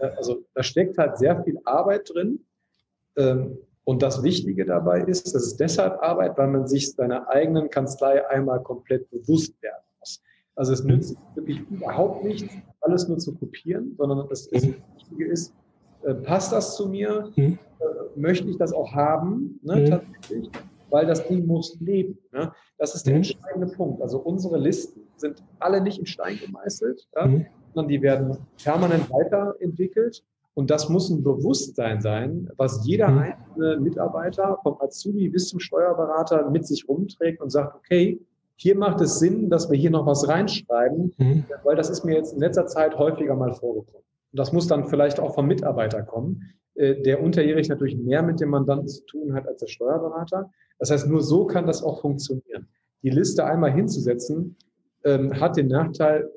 [0.00, 2.40] äh, also da steckt halt sehr viel Arbeit drin
[3.88, 8.28] und das Wichtige dabei ist, dass es deshalb Arbeit, weil man sich seiner eigenen Kanzlei
[8.28, 10.22] einmal komplett bewusst werden muss.
[10.56, 15.54] Also es nützt wirklich überhaupt nichts, alles nur zu kopieren, sondern das, das Wichtige ist,
[16.02, 17.30] äh, passt das zu mir?
[17.36, 17.58] Mhm.
[17.80, 19.58] Äh, möchte ich das auch haben?
[19.62, 19.86] Ne, mhm.
[19.86, 20.50] Tatsächlich,
[20.90, 22.18] weil das Ding muss leben.
[22.32, 22.52] Ne?
[22.76, 23.22] Das ist der mhm.
[23.22, 24.02] entscheidende Punkt.
[24.02, 27.26] Also unsere Listen sind alle nicht in Stein gemeißelt, ja?
[27.26, 27.46] Mhm.
[27.72, 30.22] sondern die werden permanent weiterentwickelt
[30.58, 33.18] und das muss ein Bewusstsein sein, was jeder mhm.
[33.18, 38.20] einzelne Mitarbeiter vom Azubi bis zum Steuerberater mit sich rumträgt und sagt, okay,
[38.56, 41.44] hier macht es Sinn, dass wir hier noch was reinschreiben, mhm.
[41.62, 44.02] weil das ist mir jetzt in letzter Zeit häufiger mal vorgekommen.
[44.32, 46.42] Und das muss dann vielleicht auch vom Mitarbeiter kommen,
[46.74, 50.50] äh, der unterjährig natürlich mehr mit dem Mandanten zu tun hat als der Steuerberater.
[50.80, 52.66] Das heißt, nur so kann das auch funktionieren.
[53.04, 54.56] Die Liste einmal hinzusetzen,
[55.04, 56.28] ähm, hat den Nachteil,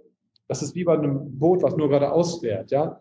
[0.47, 2.69] das ist wie bei einem Boot, was nur gerade ausfährt.
[2.69, 3.00] Ja?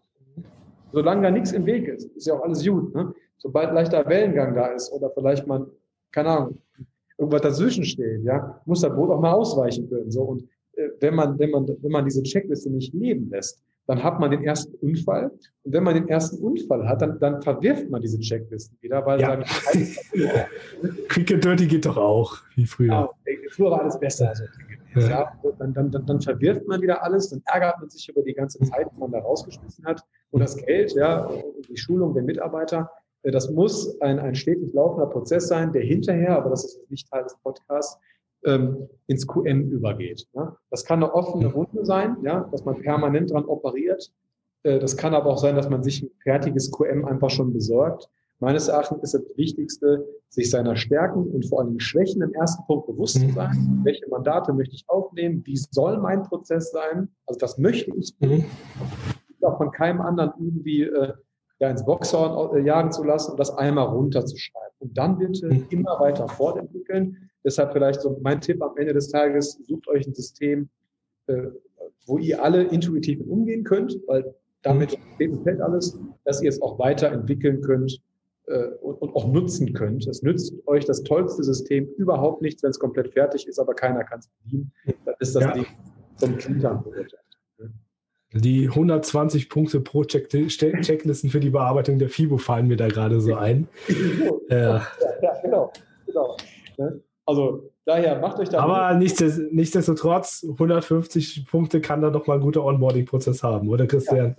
[0.92, 2.94] Solange da nichts im Weg ist, ist ja auch alles gut.
[2.94, 3.14] Ne?
[3.38, 5.66] Sobald leichter Wellengang da ist oder vielleicht man,
[6.12, 6.58] keine Ahnung,
[7.18, 10.10] irgendwas dazwischen steht, ja, muss das Boot auch mal ausweichen können.
[10.10, 10.22] So.
[10.22, 14.20] Und äh, wenn man, wenn man, wenn man diese Checkliste nicht leben lässt, dann hat
[14.20, 15.30] man den ersten Unfall.
[15.64, 19.20] Und wenn man den ersten Unfall hat, dann, dann verwirft man diese Checklisten wieder, weil
[19.20, 19.36] ja.
[21.08, 22.92] Quick and Dirty geht doch auch, wie früher.
[22.92, 23.10] Ja,
[23.50, 24.28] früher war alles besser.
[24.28, 24.44] Also,
[24.94, 25.08] ja.
[25.08, 28.34] ja dann, dann, dann, dann verwirft man wieder alles, dann ärgert man sich über die
[28.34, 30.04] ganze Zeit, die man da rausgeschmissen hat.
[30.30, 31.30] Und das Geld, ja,
[31.68, 32.90] die Schulung der Mitarbeiter,
[33.22, 37.10] äh, das muss ein, ein stetig laufender Prozess sein, der hinterher, aber das ist nicht
[37.10, 37.98] Teil des Podcasts,
[38.44, 40.26] ähm, ins QM übergeht.
[40.32, 40.56] Ja.
[40.70, 44.12] Das kann eine offene Wunde sein, ja, dass man permanent dran operiert.
[44.62, 48.08] Äh, das kann aber auch sein, dass man sich ein fertiges QM einfach schon besorgt.
[48.38, 52.86] Meines Erachtens ist das Wichtigste, sich seiner Stärken und vor allem Schwächen im ersten Punkt
[52.86, 53.32] bewusst zu mhm.
[53.32, 53.80] sein.
[53.84, 55.42] Welche Mandate möchte ich aufnehmen?
[55.44, 57.08] Wie soll mein Prozess sein?
[57.26, 58.14] Also was möchte ich?
[58.20, 58.44] Mhm
[59.44, 61.12] auch von keinem anderen irgendwie äh,
[61.58, 64.70] ja, ins Boxhorn äh, jagen zu lassen und das einmal runterzuschreiben.
[64.78, 65.66] Und dann bitte mhm.
[65.70, 67.29] immer weiter fortentwickeln.
[67.44, 70.68] Deshalb vielleicht so mein Tipp am Ende des Tages, sucht euch ein System,
[71.26, 71.48] äh,
[72.06, 75.14] wo ihr alle intuitiv mit umgehen könnt, weil damit mhm.
[75.14, 78.00] steht und fällt alles, dass ihr es auch weiterentwickeln könnt
[78.46, 80.06] äh, und, und, auch nutzen könnt.
[80.06, 84.04] Es nützt euch das tollste System überhaupt nichts, wenn es komplett fertig ist, aber keiner
[84.04, 84.72] kann es bedienen.
[85.04, 85.52] Dann ist das ja.
[85.52, 85.66] Ding
[86.16, 86.84] zum Klinkern.
[88.32, 93.20] Die 120 Punkte pro Check Checklisten für die Bearbeitung der FIBO fallen mir da gerade
[93.20, 93.66] so ein.
[94.48, 94.86] ja.
[95.20, 95.72] ja, genau.
[96.06, 96.36] genau.
[97.30, 98.58] Also daher macht euch da.
[98.58, 104.34] Aber nichtsdestotrotz, 150 Punkte kann da doch mal ein guter Onboarding-Prozess haben, oder Christian?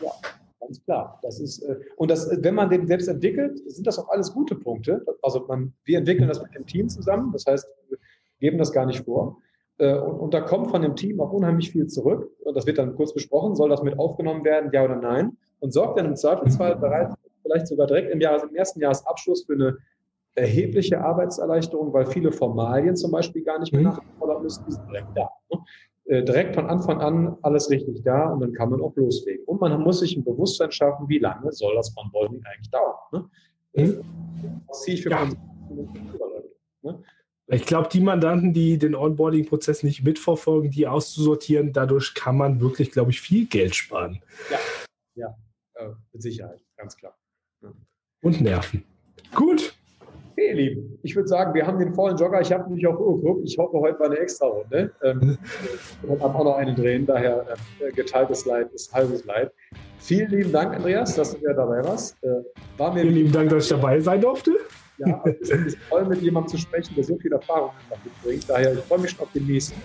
[0.00, 0.06] Ja.
[0.06, 0.12] ja.
[0.60, 1.18] ganz klar.
[1.20, 4.54] Das ist, äh, und das, wenn man den selbst entwickelt, sind das auch alles gute
[4.54, 5.04] Punkte.
[5.20, 7.98] Also man, wir entwickeln das mit dem Team zusammen, das heißt, wir
[8.40, 9.36] geben das gar nicht vor.
[9.76, 12.30] Äh, und, und, da kommt von dem Team auch unheimlich viel zurück.
[12.46, 15.36] Und das wird dann kurz besprochen, soll das mit aufgenommen werden, ja oder nein?
[15.60, 19.52] Und sorgt dann im Zweifelsfall bereits, vielleicht sogar direkt im, Jahr, im ersten Jahresabschluss für
[19.52, 19.76] eine
[20.34, 23.88] erhebliche Arbeitserleichterung, weil viele Formalien zum Beispiel gar nicht mehr mhm.
[23.88, 25.28] nachgefordert müssen, die sind direkt da.
[25.50, 25.64] Ne?
[26.06, 29.44] Äh, direkt von Anfang an alles richtig da und dann kann man auch loslegen.
[29.44, 32.94] Und man muss sich ein Bewusstsein schaffen, wie lange soll das Onboarding eigentlich dauern.
[33.12, 33.30] Ne?
[33.74, 34.04] Mhm.
[34.66, 35.28] Was ziehe ich für ja.
[36.82, 37.02] Ne?
[37.48, 42.90] Ich glaube, die Mandanten, die den Onboarding-Prozess nicht mitverfolgen, die auszusortieren, dadurch kann man wirklich,
[42.90, 44.22] glaube ich, viel Geld sparen.
[44.50, 44.58] Ja,
[45.14, 45.36] ja,
[45.74, 47.16] äh, mit Sicherheit, ganz klar.
[48.22, 48.84] Und Nerven.
[49.34, 49.74] Gut.
[50.42, 52.40] Okay, ihr Lieben, ich würde sagen, wir haben den vollen Jogger.
[52.40, 53.42] Ich habe mich auf Uhr oh, geguckt.
[53.44, 54.90] Ich hoffe, heute war eine extra Runde.
[55.02, 55.38] Ähm,
[56.02, 57.06] und habe auch noch eine drehen.
[57.06, 57.46] Daher
[57.80, 59.52] äh, geteiltes Leid ist halbes Leid.
[59.98, 62.16] Vielen lieben Dank, Andreas, dass du wieder dabei warst.
[62.24, 62.28] Äh,
[62.76, 64.52] war mir Vielen lieben Dank, dass ich dabei sein durfte.
[64.98, 67.70] Ja, also es ist toll, mit jemandem zu sprechen, der so viel Erfahrung
[68.04, 68.44] mitbringt.
[68.48, 69.80] Daher, ich freue mich schon auf den nächsten.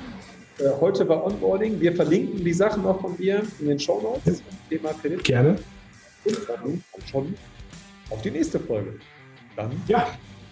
[0.60, 1.80] Äh, heute war Onboarding.
[1.80, 4.40] Wir verlinken die Sachen noch von dir in den Show Notes.
[4.40, 4.78] Ja.
[4.78, 5.24] Thema Kredit.
[5.24, 5.56] Gerne.
[6.26, 7.36] Und dann schon
[8.10, 8.96] auf die nächste Folge.
[9.56, 10.08] Dann ja.